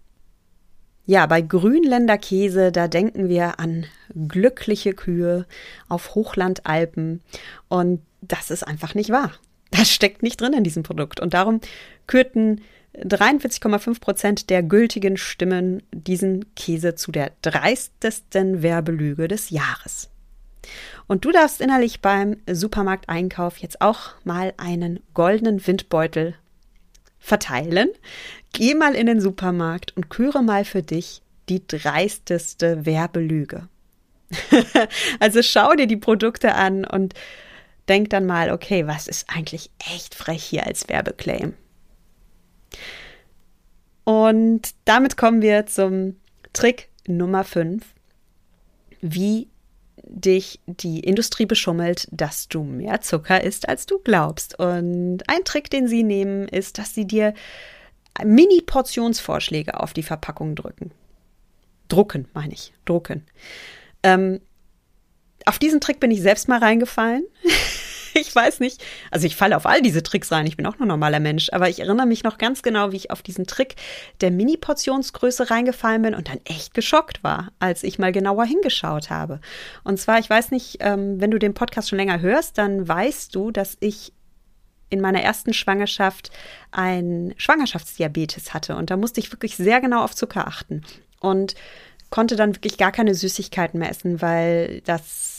Ja, 1.07 1.27
bei 1.27 1.41
Grünländer 1.41 2.19
Käse, 2.19 2.71
da 2.71 2.87
denken 2.87 3.29
wir 3.29 3.59
an 3.59 3.87
glückliche 4.29 4.93
Kühe 4.93 5.45
auf 5.89 6.15
Hochlandalpen. 6.15 7.21
Und 7.69 8.03
das 8.21 8.51
ist 8.51 8.63
einfach 8.63 8.95
nicht 8.95 9.11
wahr. 9.11 9.33
Das 9.71 9.91
steckt 9.91 10.23
nicht 10.23 10.41
drin 10.41 10.55
in 10.55 10.65
diesem 10.65 10.83
Produkt. 10.83 11.21
Und 11.21 11.35
darum 11.35 11.61
kürten 12.07 12.63
43,5 12.95 14.01
Prozent 14.01 14.51
der 14.51 14.63
gültigen 14.63 15.17
Stimmen 15.17 15.83
diesen 15.93 16.55
Käse 16.55 16.95
zu 16.95 17.13
der 17.13 17.33
dreistesten 17.43 18.63
Werbelüge 18.63 19.29
des 19.29 19.51
Jahres. 19.51 20.11
Und 21.07 21.25
du 21.25 21.33
darfst 21.33 21.61
innerlich 21.61 22.01
beim 22.01 22.37
Supermarkteinkauf 22.51 23.59
jetzt 23.59 23.81
auch 23.81 24.15
mal 24.25 24.53
einen 24.57 25.01
goldenen 25.15 25.65
Windbeutel 25.67 26.35
verteilen. 27.19 27.89
Geh 28.53 28.75
mal 28.75 28.95
in 28.95 29.07
den 29.07 29.21
Supermarkt 29.21 29.97
und 29.97 30.11
küre 30.11 30.43
mal 30.43 30.65
für 30.65 30.83
dich 30.83 31.23
die 31.49 31.67
dreisteste 31.67 32.85
Werbelüge. 32.85 33.69
also 35.21 35.43
schau 35.43 35.73
dir 35.75 35.87
die 35.87 35.97
Produkte 35.97 36.55
an 36.55 36.85
und 36.85 37.15
denk 37.89 38.11
dann 38.11 38.27
mal, 38.27 38.51
okay, 38.51 38.87
was 38.87 39.09
ist 39.09 39.29
eigentlich 39.29 39.71
echt 39.79 40.15
frech 40.15 40.43
hier 40.43 40.67
als 40.67 40.89
Werbeclaim? 40.89 41.55
Und 44.05 44.75
damit 44.85 45.17
kommen 45.17 45.43
wir 45.43 45.67
zum 45.67 46.17
Trick 46.53 46.89
Nummer 47.07 47.45
5, 47.45 47.85
wie 49.01 49.49
dich 50.09 50.61
die 50.67 51.01
Industrie 51.01 51.47
beschummelt, 51.47 52.09
dass 52.11 52.49
du 52.49 52.63
mehr 52.63 53.01
Zucker 53.01 53.43
isst, 53.45 53.69
als 53.69 53.87
du 53.87 53.99
glaubst. 53.99 54.59
Und 54.59 55.23
ein 55.29 55.45
Trick, 55.45 55.71
den 55.71 55.89
sie 55.89 56.03
nehmen, 56.03 56.49
ist, 56.49 56.79
dass 56.79 56.95
sie 56.95 57.07
dir 57.07 57.35
Mini-Portionsvorschläge 58.25 59.79
auf 59.79 59.93
die 59.93 60.03
Verpackung 60.03 60.55
drücken. 60.55 60.93
Drucken, 61.89 62.29
meine 62.33 62.55
ich, 62.55 62.73
drucken. 62.85 63.25
Ähm, 64.03 64.41
auf 65.45 65.59
diesen 65.59 65.81
Trick 65.81 66.01
bin 66.01 66.11
ich 66.11 66.21
selbst 66.21 66.49
mal 66.49 66.59
reingefallen. 66.59 67.25
ich 68.15 68.35
weiß 68.35 68.61
nicht. 68.61 68.85
Also 69.11 69.27
ich 69.27 69.37
falle 69.37 69.57
auf 69.57 69.67
all 69.67 69.83
diese 69.83 70.03
Tricks 70.03 70.33
rein. 70.33 70.47
Ich 70.47 70.57
bin 70.57 70.67
auch 70.67 70.79
nur 70.79 70.87
normaler 70.87 71.21
Mensch. 71.21 71.49
Aber 71.53 71.69
ich 71.69 71.81
erinnere 71.81 72.07
mich 72.07 72.25
noch 72.25 72.39
ganz 72.39 72.63
genau, 72.63 72.93
wie 72.93 72.97
ich 72.97 73.11
auf 73.11 73.23
diesen 73.23 73.47
Trick 73.47 73.77
der 74.21 74.31
Mini-Portionsgröße 74.31 75.51
reingefallen 75.51 76.03
bin 76.03 76.15
und 76.15 76.29
dann 76.29 76.41
echt 76.45 76.75
geschockt 76.75 77.23
war, 77.23 77.53
als 77.59 77.83
ich 77.83 77.99
mal 77.99 78.13
genauer 78.13 78.45
hingeschaut 78.45 79.11
habe. 79.11 79.41
Und 79.85 79.99
zwar, 79.99 80.19
ich 80.19 80.29
weiß 80.29 80.51
nicht, 80.51 80.79
ähm, 80.81 81.21
wenn 81.21 81.31
du 81.31 81.39
den 81.39 81.55
Podcast 81.55 81.89
schon 81.89 81.99
länger 81.99 82.21
hörst, 82.21 82.59
dann 82.59 82.87
weißt 82.87 83.35
du, 83.35 83.51
dass 83.51 83.77
ich 83.81 84.13
in 84.91 85.01
meiner 85.01 85.23
ersten 85.23 85.53
Schwangerschaft 85.53 86.31
ein 86.71 87.35
Schwangerschaftsdiabetes 87.37 88.55
hatte. 88.55 88.77
Und 88.77 88.91
da 88.91 88.97
musste 88.97 89.21
ich 89.21 89.31
wirklich 89.33 89.57
sehr 89.57 89.81
genau 89.81 90.03
auf 90.03 90.15
Zucker 90.15 90.47
achten. 90.47 90.83
Und 91.21 91.55
konnte 92.11 92.37
dann 92.37 92.55
wirklich 92.55 92.79
gar 92.79 92.93
keine 92.93 93.15
Süßigkeiten 93.15 93.79
mehr 93.79 93.91
essen, 93.91 94.23
weil 94.23 94.81
das 94.83 95.38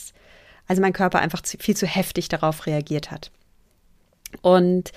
also 0.69 0.81
mein 0.81 0.93
Körper 0.93 1.19
einfach 1.19 1.41
zu, 1.41 1.57
viel 1.57 1.75
zu 1.75 1.85
heftig 1.85 2.29
darauf 2.29 2.65
reagiert 2.65 3.11
hat. 3.11 3.31
Und 4.41 4.93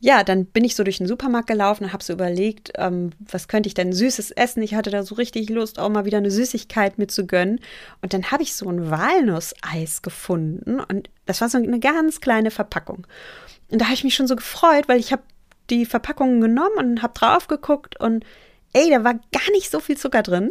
ja, 0.00 0.24
dann 0.24 0.46
bin 0.46 0.64
ich 0.64 0.74
so 0.74 0.82
durch 0.82 0.96
den 0.98 1.06
Supermarkt 1.06 1.46
gelaufen 1.46 1.84
und 1.84 1.92
habe 1.92 2.02
so 2.02 2.12
überlegt, 2.12 2.72
ähm, 2.76 3.10
was 3.20 3.48
könnte 3.48 3.68
ich 3.68 3.74
denn 3.74 3.92
Süßes 3.92 4.30
essen? 4.32 4.62
Ich 4.62 4.74
hatte 4.74 4.90
da 4.90 5.02
so 5.02 5.14
richtig 5.14 5.48
Lust, 5.50 5.78
auch 5.78 5.90
mal 5.90 6.06
wieder 6.06 6.18
eine 6.18 6.30
Süßigkeit 6.30 6.98
mitzugönnen. 6.98 7.60
Und 8.02 8.14
dann 8.14 8.30
habe 8.30 8.42
ich 8.42 8.54
so 8.54 8.68
ein 8.68 8.90
Walnusseis 8.90 10.02
gefunden 10.02 10.80
und 10.80 11.08
das 11.26 11.40
war 11.40 11.48
so 11.50 11.58
eine 11.58 11.78
ganz 11.80 12.20
kleine 12.20 12.50
Verpackung. 12.50 13.06
Und 13.70 13.80
da 13.80 13.84
habe 13.84 13.94
ich 13.94 14.04
mich 14.04 14.14
schon 14.14 14.26
so 14.26 14.36
gefreut, 14.36 14.88
weil 14.88 14.98
ich 14.98 15.12
habe 15.12 15.22
die 15.68 15.86
Verpackungen 15.86 16.40
genommen 16.40 16.78
und 16.78 17.02
habe 17.02 17.14
drauf 17.14 17.46
geguckt 17.46 18.00
und 18.00 18.24
ey, 18.72 18.90
da 18.90 19.04
war 19.04 19.14
gar 19.14 19.50
nicht 19.52 19.70
so 19.70 19.78
viel 19.80 19.96
Zucker 19.96 20.22
drin. 20.22 20.50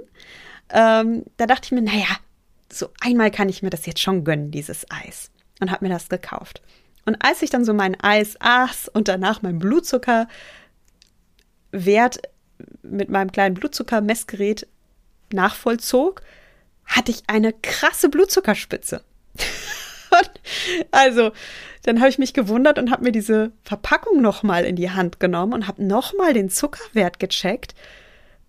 Ähm, 0.71 1.25
da 1.37 1.47
dachte 1.47 1.65
ich 1.65 1.71
mir, 1.71 1.81
naja, 1.81 2.07
so 2.71 2.89
einmal 3.01 3.31
kann 3.31 3.49
ich 3.49 3.61
mir 3.63 3.69
das 3.69 3.85
jetzt 3.85 4.01
schon 4.01 4.23
gönnen, 4.23 4.51
dieses 4.51 4.85
Eis. 4.89 5.31
Und 5.59 5.71
habe 5.71 5.85
mir 5.85 5.93
das 5.93 6.09
gekauft. 6.09 6.61
Und 7.05 7.17
als 7.23 7.41
ich 7.41 7.49
dann 7.49 7.65
so 7.65 7.73
mein 7.73 7.99
Eis 7.99 8.35
aß 8.39 8.89
und 8.89 9.07
danach 9.07 9.41
mein 9.41 9.59
Blutzuckerwert 9.59 10.29
mit 12.81 13.09
meinem 13.09 13.31
kleinen 13.31 13.55
Blutzuckermessgerät 13.55 14.67
nachvollzog, 15.31 16.21
hatte 16.85 17.11
ich 17.11 17.23
eine 17.27 17.53
krasse 17.53 18.09
Blutzuckerspitze. 18.09 19.03
also, 20.91 21.31
dann 21.83 21.99
habe 21.99 22.09
ich 22.09 22.17
mich 22.17 22.33
gewundert 22.33 22.79
und 22.79 22.91
habe 22.91 23.03
mir 23.03 23.11
diese 23.11 23.51
Verpackung 23.63 24.21
nochmal 24.21 24.65
in 24.65 24.75
die 24.75 24.91
Hand 24.91 25.19
genommen 25.19 25.53
und 25.53 25.67
habe 25.67 25.83
nochmal 25.83 26.33
den 26.33 26.49
Zuckerwert 26.49 27.19
gecheckt. 27.19 27.75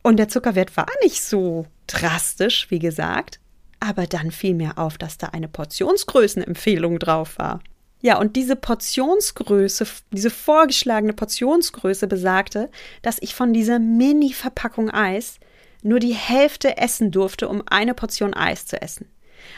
Und 0.02 0.16
der 0.16 0.28
Zuckerwert 0.28 0.76
war 0.76 0.86
nicht 1.02 1.22
so 1.22 1.66
drastisch, 1.86 2.70
wie 2.70 2.78
gesagt. 2.78 3.39
Aber 3.80 4.06
dann 4.06 4.30
fiel 4.30 4.54
mir 4.54 4.78
auf, 4.78 4.98
dass 4.98 5.18
da 5.18 5.28
eine 5.28 5.48
Portionsgrößenempfehlung 5.48 6.98
drauf 6.98 7.38
war. 7.38 7.60
Ja, 8.02 8.18
und 8.18 8.36
diese 8.36 8.56
Portionsgröße, 8.56 9.86
diese 10.12 10.30
vorgeschlagene 10.30 11.12
Portionsgröße 11.12 12.06
besagte, 12.06 12.70
dass 13.02 13.18
ich 13.20 13.34
von 13.34 13.52
dieser 13.52 13.78
Mini-Verpackung 13.78 14.90
Eis 14.90 15.38
nur 15.82 15.98
die 15.98 16.14
Hälfte 16.14 16.78
essen 16.78 17.10
durfte, 17.10 17.48
um 17.48 17.62
eine 17.66 17.94
Portion 17.94 18.34
Eis 18.34 18.66
zu 18.66 18.80
essen. 18.80 19.06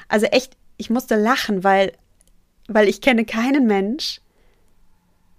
Also 0.09 0.27
echt, 0.27 0.57
ich 0.77 0.91
musste 0.91 1.17
lachen, 1.17 1.63
weil, 1.63 1.93
weil 2.69 2.89
ich 2.89 3.01
kenne 3.01 3.25
keinen 3.25 3.67
Mensch, 3.67 4.21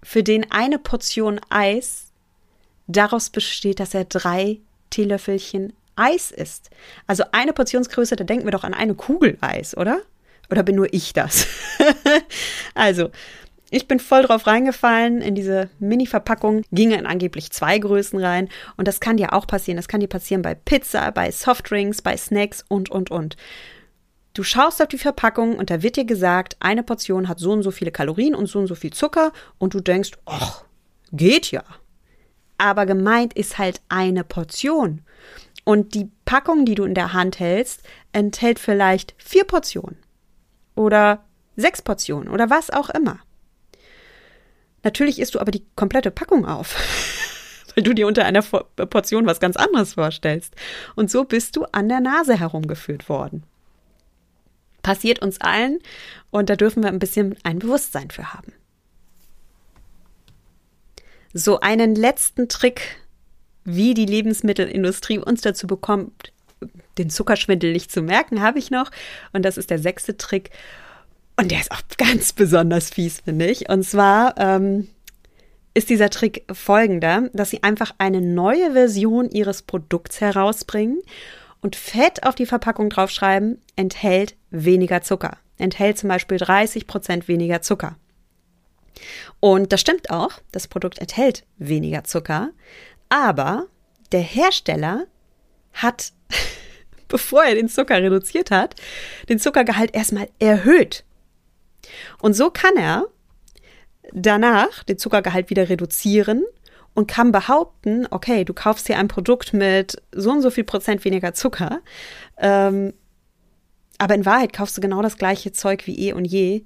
für 0.02 0.24
den 0.24 0.52
eine 0.52 0.80
Portion 0.80 1.40
Eis 1.50 2.12
daraus 2.88 3.30
besteht, 3.30 3.80
dass 3.80 3.94
er 3.94 4.06
drei 4.06 4.60
Teelöffelchen 4.90 5.74
Eis 5.96 6.32
ist. 6.32 6.70
Also 7.08 7.24
eine 7.32 7.54
Portionsgröße, 7.54 8.16
da 8.16 8.24
denken 8.24 8.46
wir 8.46 8.52
doch 8.52 8.64
an 8.64 8.74
eine 8.74 8.96
Kugel 8.96 9.38
Eis, 9.42 9.76
oder? 9.76 10.02
Oder 10.50 10.64
bin 10.64 10.76
nur 10.76 10.94
ich 10.94 11.14
das? 11.14 11.48
also, 12.76 13.10
ich 13.70 13.88
bin 13.88 14.00
voll 14.00 14.22
drauf 14.22 14.46
reingefallen 14.46 15.22
in 15.22 15.34
diese 15.34 15.70
Mini-Verpackung, 15.80 16.62
gingen 16.72 17.08
angeblich 17.08 17.52
zwei 17.52 17.80
Größen 17.80 18.20
rein 18.20 18.50
und 18.78 18.88
das 18.88 19.00
kann 19.00 19.18
dir 19.18 19.34
auch 19.34 19.48
passieren. 19.48 19.78
Das 19.78 19.88
kann 19.88 20.00
dir 20.00 20.08
passieren 20.08 20.44
bei 20.44 20.54
Pizza, 20.54 21.12
bei 21.12 21.32
Softdrinks, 21.32 22.04
bei 22.04 22.16
Snacks 22.16 22.64
und, 22.68 22.92
und, 22.92 23.10
und. 23.10 23.36
Du 24.34 24.44
schaust 24.44 24.82
auf 24.82 24.88
die 24.90 25.00
Verpackung 25.00 25.56
und 25.56 25.70
da 25.70 25.82
wird 25.82 25.96
dir 25.96 26.06
gesagt, 26.06 26.56
eine 26.60 26.84
Portion 26.84 27.28
hat 27.28 27.40
so 27.40 27.52
und 27.52 27.64
so 27.64 27.72
viele 27.72 27.92
Kalorien 27.92 28.36
und 28.36 28.48
so 28.48 28.60
und 28.60 28.68
so 28.68 28.76
viel 28.76 28.94
Zucker 28.94 29.32
und 29.58 29.74
du 29.74 29.80
denkst, 29.80 30.12
ach, 30.26 30.66
geht 31.12 31.50
ja. 31.52 31.64
Aber 32.64 32.86
gemeint 32.86 33.34
ist 33.34 33.58
halt 33.58 33.82
eine 33.90 34.24
Portion. 34.24 35.02
Und 35.66 35.96
die 35.96 36.10
Packung, 36.24 36.64
die 36.64 36.76
du 36.76 36.86
in 36.86 36.94
der 36.94 37.12
Hand 37.12 37.38
hältst, 37.42 37.84
enthält 38.14 38.58
vielleicht 38.58 39.14
vier 39.18 39.44
Portionen 39.44 39.98
oder 40.74 41.26
sechs 41.58 41.82
Portionen 41.82 42.30
oder 42.30 42.50
was 42.50 42.70
auch 42.70 42.90
immer. 42.90 43.20
Natürlich 44.82 45.20
isst 45.20 45.36
du 45.36 45.42
aber 45.42 45.52
die 45.52 45.66
komplette 45.76 46.10
Packung 46.10 46.46
auf, 46.46 46.78
weil 47.76 47.84
du 47.84 47.94
dir 47.94 48.08
unter 48.08 48.24
einer 48.24 48.42
Portion 48.42 49.26
was 49.26 49.42
ganz 49.42 49.58
anderes 49.58 49.96
vorstellst. 49.96 50.56
Und 50.96 51.12
so 51.12 51.26
bist 51.26 51.58
du 51.58 51.66
an 51.74 51.90
der 51.90 52.00
Nase 52.00 52.40
herumgeführt 52.40 53.10
worden. 53.10 53.44
Passiert 54.84 55.22
uns 55.22 55.42
allen 55.42 55.80
und 56.32 56.50
da 56.50 56.56
dürfen 56.56 56.82
wir 56.82 56.90
ein 56.90 57.00
bisschen 57.00 57.36
ein 57.44 57.60
Bewusstsein 57.60 58.10
für 58.10 58.34
haben. 58.34 58.54
So 61.34 61.60
einen 61.60 61.96
letzten 61.96 62.48
Trick 62.48 62.98
wie 63.66 63.94
die 63.94 64.06
Lebensmittelindustrie 64.06 65.20
uns 65.20 65.42
dazu 65.42 65.68
bekommt, 65.68 66.32
den 66.98 67.10
Zuckerschwindel 67.10 67.72
nicht 67.72 67.92
zu 67.92 68.02
merken, 68.02 68.42
habe 68.42 68.60
ich 68.60 68.72
noch. 68.72 68.92
Und 69.32 69.44
das 69.44 69.58
ist 69.58 69.70
der 69.70 69.80
sechste 69.80 70.18
Trick. 70.18 70.52
Und 71.36 71.52
der 71.52 71.60
ist 71.60 71.72
auch 71.72 71.82
ganz 71.98 72.34
besonders 72.34 72.90
fies, 72.90 73.22
finde 73.22 73.48
ich. 73.48 73.70
Und 73.70 73.84
zwar 73.84 74.38
ähm, 74.38 74.88
ist 75.74 75.90
dieser 75.90 76.10
Trick 76.10 76.46
folgender, 76.52 77.30
dass 77.34 77.50
sie 77.50 77.64
einfach 77.64 77.94
eine 77.98 78.22
neue 78.22 78.74
Version 78.74 79.30
ihres 79.30 79.64
Produkts 79.64 80.22
herausbringen 80.22 81.02
und 81.62 81.76
fett 81.76 82.26
auf 82.26 82.36
die 82.36 82.46
Verpackung 82.46 82.90
draufschreiben, 82.90 83.60
enthält 83.76 84.36
weniger 84.52 85.02
Zucker. 85.02 85.38
Enthält 85.58 85.98
zum 85.98 86.10
Beispiel 86.10 86.38
30 86.38 86.88
Prozent 86.88 87.28
weniger 87.28 87.62
Zucker. 87.62 87.96
Und 89.44 89.74
das 89.74 89.82
stimmt 89.82 90.10
auch, 90.10 90.40
das 90.54 90.70
Produkt 90.70 91.00
enthält 91.00 91.44
weniger 91.58 92.06
Zucker, 92.06 92.52
aber 93.10 93.68
der 94.14 94.22
Hersteller 94.22 95.06
hat, 95.74 96.14
bevor 97.10 97.44
er 97.44 97.56
den 97.56 97.68
Zucker 97.68 98.02
reduziert 98.02 98.52
hat, 98.52 98.76
den 99.28 99.40
Zuckergehalt 99.40 99.94
erstmal 99.94 100.30
erhöht. 100.40 101.04
Und 102.22 102.38
so 102.38 102.52
kann 102.52 102.78
er 102.78 103.08
danach 104.14 104.86
den 104.86 104.98
Zuckergehalt 104.98 105.50
wieder 105.50 105.68
reduzieren 105.68 106.46
und 106.94 107.08
kann 107.08 107.34
behaupten, 107.34 108.08
okay, 108.12 108.46
du 108.46 108.54
kaufst 108.54 108.88
hier 108.88 108.98
ein 108.98 109.10
Produkt 109.10 109.52
mit 109.52 110.02
so 110.14 110.32
und 110.32 110.42
so 110.42 110.52
viel 110.52 110.64
Prozent 110.64 111.04
weniger 111.04 111.34
Zucker, 111.34 111.82
ähm, 112.38 112.94
aber 113.98 114.16
in 114.16 114.26
Wahrheit 114.26 114.54
kaufst 114.54 114.78
du 114.78 114.82
genau 114.82 115.02
das 115.02 115.18
gleiche 115.18 115.52
Zeug 115.52 115.86
wie 115.86 116.00
eh 116.08 116.14
und 116.14 116.24
je 116.24 116.64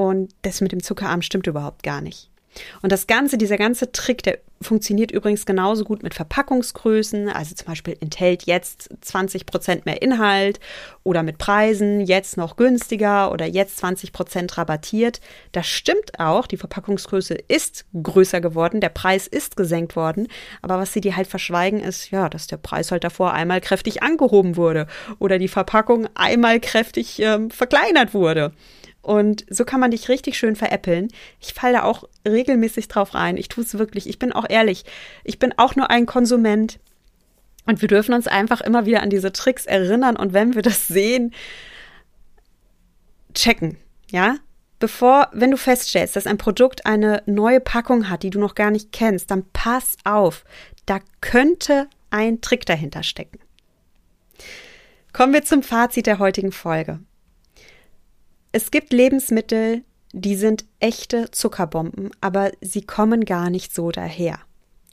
und 0.00 0.32
das 0.40 0.62
mit 0.62 0.72
dem 0.72 0.82
Zuckerarm 0.82 1.20
stimmt 1.20 1.46
überhaupt 1.46 1.82
gar 1.82 2.00
nicht. 2.00 2.30
Und 2.80 2.90
das 2.90 3.06
Ganze, 3.06 3.36
dieser 3.36 3.58
ganze 3.58 3.92
Trick, 3.92 4.22
der 4.22 4.38
funktioniert 4.62 5.10
übrigens 5.10 5.44
genauso 5.44 5.84
gut 5.84 6.02
mit 6.02 6.14
Verpackungsgrößen. 6.14 7.28
Also 7.28 7.54
zum 7.54 7.66
Beispiel 7.66 7.98
enthält 8.00 8.44
jetzt 8.44 8.88
20 9.02 9.44
Prozent 9.44 9.84
mehr 9.84 10.00
Inhalt 10.00 10.58
oder 11.04 11.22
mit 11.22 11.36
Preisen 11.36 12.00
jetzt 12.00 12.38
noch 12.38 12.56
günstiger 12.56 13.30
oder 13.30 13.44
jetzt 13.44 13.76
20 13.76 14.12
Prozent 14.14 14.56
rabattiert. 14.56 15.20
Das 15.52 15.66
stimmt 15.66 16.18
auch. 16.18 16.46
Die 16.46 16.56
Verpackungsgröße 16.56 17.34
ist 17.34 17.84
größer 18.02 18.40
geworden. 18.40 18.80
Der 18.80 18.88
Preis 18.88 19.26
ist 19.26 19.54
gesenkt 19.54 19.96
worden. 19.96 20.28
Aber 20.62 20.78
was 20.78 20.94
sie 20.94 21.02
dir 21.02 21.14
halt 21.14 21.26
verschweigen 21.26 21.80
ist, 21.80 22.10
ja, 22.10 22.30
dass 22.30 22.46
der 22.46 22.56
Preis 22.56 22.90
halt 22.90 23.04
davor 23.04 23.34
einmal 23.34 23.60
kräftig 23.60 24.02
angehoben 24.02 24.56
wurde 24.56 24.86
oder 25.18 25.38
die 25.38 25.48
Verpackung 25.48 26.08
einmal 26.14 26.58
kräftig 26.58 27.20
ähm, 27.20 27.50
verkleinert 27.50 28.14
wurde. 28.14 28.52
Und 29.02 29.46
so 29.48 29.64
kann 29.64 29.80
man 29.80 29.90
dich 29.90 30.08
richtig 30.08 30.36
schön 30.36 30.56
veräppeln. 30.56 31.08
Ich 31.40 31.54
falle 31.54 31.74
da 31.74 31.82
auch 31.84 32.04
regelmäßig 32.26 32.88
drauf 32.88 33.14
rein. 33.14 33.36
Ich 33.36 33.48
tue 33.48 33.64
es 33.64 33.78
wirklich. 33.78 34.08
Ich 34.08 34.18
bin 34.18 34.32
auch 34.32 34.46
ehrlich. 34.48 34.84
Ich 35.24 35.38
bin 35.38 35.54
auch 35.56 35.74
nur 35.74 35.90
ein 35.90 36.06
Konsument. 36.06 36.78
Und 37.66 37.80
wir 37.80 37.88
dürfen 37.88 38.14
uns 38.14 38.26
einfach 38.26 38.60
immer 38.60 38.84
wieder 38.84 39.02
an 39.02 39.10
diese 39.10 39.32
Tricks 39.32 39.64
erinnern. 39.64 40.16
Und 40.16 40.32
wenn 40.32 40.54
wir 40.54 40.62
das 40.62 40.86
sehen, 40.86 41.32
checken. 43.32 43.78
Ja? 44.10 44.36
Bevor, 44.78 45.28
wenn 45.32 45.50
du 45.50 45.56
feststellst, 45.56 46.16
dass 46.16 46.26
ein 46.26 46.38
Produkt 46.38 46.86
eine 46.86 47.22
neue 47.26 47.60
Packung 47.60 48.08
hat, 48.08 48.22
die 48.22 48.30
du 48.30 48.38
noch 48.38 48.54
gar 48.54 48.70
nicht 48.70 48.92
kennst, 48.92 49.30
dann 49.30 49.44
pass 49.52 49.96
auf. 50.04 50.44
Da 50.86 51.00
könnte 51.20 51.86
ein 52.10 52.40
Trick 52.40 52.66
dahinter 52.66 53.02
stecken. 53.02 53.38
Kommen 55.12 55.32
wir 55.32 55.44
zum 55.44 55.62
Fazit 55.62 56.06
der 56.06 56.18
heutigen 56.18 56.52
Folge. 56.52 57.00
Es 58.52 58.70
gibt 58.70 58.92
Lebensmittel, 58.92 59.82
die 60.12 60.34
sind 60.34 60.64
echte 60.80 61.30
Zuckerbomben, 61.30 62.10
aber 62.20 62.50
sie 62.60 62.82
kommen 62.82 63.24
gar 63.24 63.48
nicht 63.48 63.74
so 63.74 63.90
daher. 63.92 64.40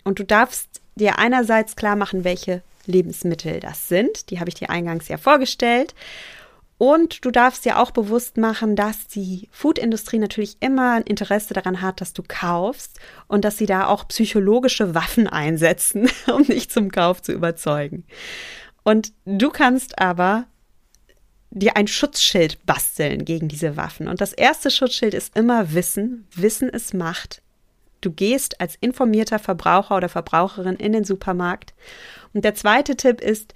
Und 0.03 0.20
du 0.20 0.24
darfst 0.24 0.82
dir 0.95 1.18
einerseits 1.18 1.76
klar 1.76 1.95
machen, 1.95 2.24
welche 2.24 2.62
Lebensmittel 2.86 3.60
das 3.60 3.88
sind. 3.88 4.30
Die 4.30 4.39
habe 4.39 4.49
ich 4.49 4.55
dir 4.55 4.70
eingangs 4.70 5.08
ja 5.08 5.18
vorgestellt. 5.18 5.95
Und 6.78 7.26
du 7.26 7.32
darfst 7.32 7.66
dir 7.66 7.80
auch 7.80 7.89
bewusst 7.89 8.38
machen, 8.38 8.76
dass 8.76 9.08
die 9.08 9.49
Foodindustrie 9.51 10.20
natürlich 10.20 10.58
immer 10.60 10.93
ein 10.93 11.03
Interesse 11.03 11.55
daran 11.55 11.82
hat, 11.82 12.01
dass 12.01 12.14
du 12.14 12.22
kaufst 12.28 12.99
und 13.28 13.43
dass 13.43 13.58
sie 13.58 13.66
da 13.66 13.88
auch 13.88 14.08
psychologische 14.08 14.93
Waffen 14.93 15.28
einsetzen, 15.28 16.08
um 16.32 16.43
dich 16.43 16.70
zum 16.70 16.91
Kauf 16.91 17.24
zu 17.24 17.32
überzeugen. 17.32 18.05
Und 18.84 19.12
du 19.26 19.49
kannst 19.49 19.99
aber 19.99 20.45
dir 21.52 21.78
ein 21.78 21.88
Schutzschild 21.88 22.66
basteln 22.66 23.26
gegen 23.26 23.48
diese 23.48 23.78
Waffen. 23.78 24.08
Und 24.08 24.22
das 24.22 24.34
erste 24.34 24.70
Schutzschild 24.70 25.14
ist 25.14 25.36
immer 25.36 25.74
Wissen. 25.74 26.28
Wissen 26.36 26.70
ist 26.70 26.93
Macht. 26.93 27.41
Du 28.02 28.12
gehst 28.12 28.62
als 28.62 28.76
informierter 28.80 29.39
Verbraucher 29.39 29.95
oder 29.98 30.10
Verbraucherin 30.10 30.76
in 30.76 30.93
den 30.93 31.04
Supermarkt. 31.04 31.74
Und 32.34 32.45
der 32.45 32.54
zweite 32.54 32.95
Tipp 32.95 33.22
ist, 33.22 33.54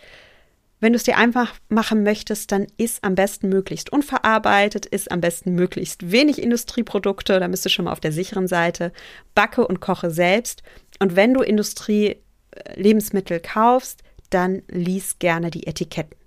wenn 0.80 0.94
du 0.94 0.98
es 0.98 1.04
dir 1.04 1.18
einfach 1.18 1.54
machen 1.70 2.02
möchtest, 2.02 2.52
dann 2.52 2.66
ist 2.78 3.04
am 3.04 3.14
besten 3.14 3.50
möglichst 3.50 3.92
unverarbeitet, 3.92 4.88
ist 4.88 5.12
am 5.12 5.22
besten 5.22 5.54
möglichst 5.54 6.12
wenig 6.12 6.42
Industrieprodukte, 6.42 7.40
da 7.40 7.48
bist 7.48 7.64
du 7.64 7.70
schon 7.70 7.86
mal 7.86 7.92
auf 7.92 8.00
der 8.00 8.12
sicheren 8.12 8.48
Seite. 8.48 8.92
Backe 9.36 9.68
und 9.68 9.80
koche 9.80 10.10
selbst. 10.10 10.64
Und 10.98 11.16
wenn 11.16 11.36
du 11.36 11.42
Industrie-Lebensmittel 11.42 13.40
kaufst, 13.42 14.02
dann 14.32 14.64
lies 14.70 15.20
gerne 15.20 15.52
die 15.52 15.68
Etiketten. 15.68 16.21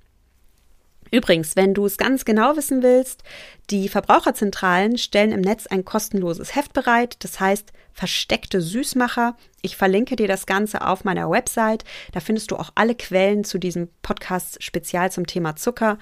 Übrigens, 1.11 1.57
wenn 1.57 1.75
du 1.75 1.87
es 1.87 1.97
ganz 1.97 2.25
genau 2.25 2.57
wissen 2.57 2.83
willst, 2.83 3.23
die 3.71 3.89
Verbraucherzentralen 3.89 4.99
stellen 4.99 5.33
im 5.33 5.41
Netz 5.41 5.67
ein 5.67 5.85
kostenloses 5.85 6.55
Heft 6.55 6.73
bereit, 6.73 7.17
das 7.21 7.41
heißt 7.41 7.73
versteckte 7.95 8.61
Süßmacher. 8.61 9.37
Ich 9.63 9.77
verlinke 9.77 10.17
dir 10.17 10.29
das 10.29 10.45
Ganze 10.47 10.87
auf 10.87 11.05
meiner 11.05 11.31
Website. 11.31 11.85
Da 12.13 12.21
findest 12.21 12.51
du 12.51 12.57
auch 12.57 12.71
alle 12.75 12.95
Quellen 12.95 13.45
zu 13.45 13.59
diesem 13.59 13.89
Podcast 14.03 14.63
spezial 14.63 15.11
zum 15.13 15.27
Thema 15.27 15.57
Zucker 15.57 15.99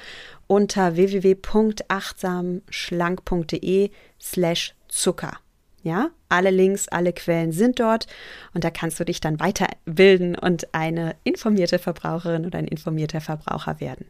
unter 0.47 0.95
www.achtsamschlank.de 0.97 3.91
slash 4.21 4.75
Zucker. 4.89 5.39
Ja, 5.85 6.11
alle 6.29 6.51
Links, 6.51 6.87
alle 6.89 7.13
Quellen 7.13 7.53
sind 7.53 7.81
dort 7.81 8.07
und 8.55 8.63
da 8.63 8.71
kannst 8.71 9.01
du 9.01 9.05
dich 9.05 9.21
dann 9.21 9.41
weiterbilden 9.41 10.37
und 10.37 10.73
eine 10.75 11.17
informierte 11.25 11.81
Verbraucherin 11.81 12.47
oder 12.47 12.59
ein 12.59 12.69
informierter 12.69 13.21
Verbraucher 13.21 13.81
werden. 13.81 14.07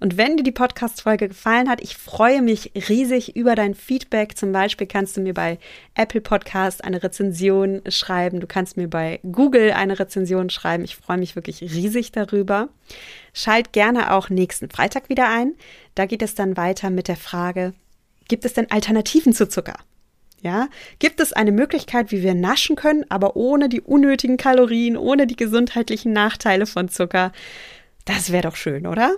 Und 0.00 0.16
wenn 0.16 0.36
dir 0.36 0.42
die 0.42 0.52
Podcast-Folge 0.52 1.28
gefallen 1.28 1.68
hat, 1.68 1.80
ich 1.80 1.96
freue 1.96 2.42
mich 2.42 2.72
riesig 2.88 3.36
über 3.36 3.54
dein 3.54 3.74
Feedback. 3.74 4.36
Zum 4.36 4.52
Beispiel 4.52 4.86
kannst 4.86 5.16
du 5.16 5.20
mir 5.20 5.34
bei 5.34 5.58
Apple 5.94 6.20
Podcast 6.20 6.84
eine 6.84 7.02
Rezension 7.02 7.82
schreiben. 7.88 8.40
Du 8.40 8.46
kannst 8.46 8.76
mir 8.76 8.88
bei 8.88 9.20
Google 9.30 9.72
eine 9.72 9.98
Rezension 9.98 10.50
schreiben. 10.50 10.84
Ich 10.84 10.96
freue 10.96 11.18
mich 11.18 11.36
wirklich 11.36 11.62
riesig 11.62 12.12
darüber. 12.12 12.68
Schalt 13.32 13.72
gerne 13.72 14.12
auch 14.12 14.30
nächsten 14.30 14.70
Freitag 14.70 15.08
wieder 15.08 15.28
ein. 15.28 15.54
Da 15.94 16.06
geht 16.06 16.22
es 16.22 16.34
dann 16.34 16.56
weiter 16.56 16.90
mit 16.90 17.08
der 17.08 17.16
Frage, 17.16 17.74
gibt 18.28 18.44
es 18.44 18.54
denn 18.54 18.70
Alternativen 18.70 19.32
zu 19.32 19.48
Zucker? 19.48 19.76
Ja, 20.42 20.68
gibt 20.98 21.18
es 21.20 21.32
eine 21.32 21.50
Möglichkeit, 21.50 22.12
wie 22.12 22.22
wir 22.22 22.34
naschen 22.34 22.76
können, 22.76 23.04
aber 23.08 23.36
ohne 23.36 23.68
die 23.68 23.80
unnötigen 23.80 24.36
Kalorien, 24.36 24.96
ohne 24.96 25.26
die 25.26 25.34
gesundheitlichen 25.34 26.12
Nachteile 26.12 26.66
von 26.66 26.88
Zucker? 26.88 27.32
Das 28.06 28.30
wäre 28.30 28.44
doch 28.44 28.54
schön, 28.54 28.86
oder? 28.86 29.16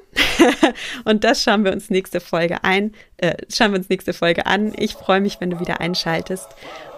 und 1.05 1.23
das 1.23 1.43
schauen 1.43 1.65
wir 1.65 1.73
uns 1.73 1.91
nächste 1.91 2.21
Folge 2.21 2.65
ein, 2.65 2.95
äh, 3.19 3.35
schauen 3.53 3.73
wir 3.73 3.79
uns 3.79 3.91
nächste 3.91 4.15
Folge 4.15 4.47
an. 4.47 4.73
Ich 4.77 4.95
freue 4.95 5.21
mich, 5.21 5.41
wenn 5.41 5.51
du 5.51 5.61
wieder 5.61 5.81
einschaltest 5.81 6.49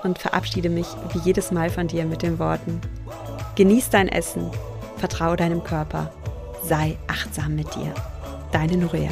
und 0.05 0.18
verabschiede 0.18 0.70
mich 0.70 0.86
wie 1.12 1.18
jedes 1.18 1.51
Mal 1.51 1.68
von 1.68 1.88
dir 1.88 2.05
mit 2.05 2.22
den 2.22 2.38
Worten: 2.38 2.80
Genieß 3.57 3.91
dein 3.91 4.09
Essen, 4.09 4.51
vertraue 4.99 5.36
deinem 5.36 5.64
Körper, 5.64 6.14
sei 6.62 6.97
achtsam 7.09 7.57
mit 7.57 7.74
dir. 7.74 7.93
Deine 8.53 8.76
Nuria. 8.76 9.11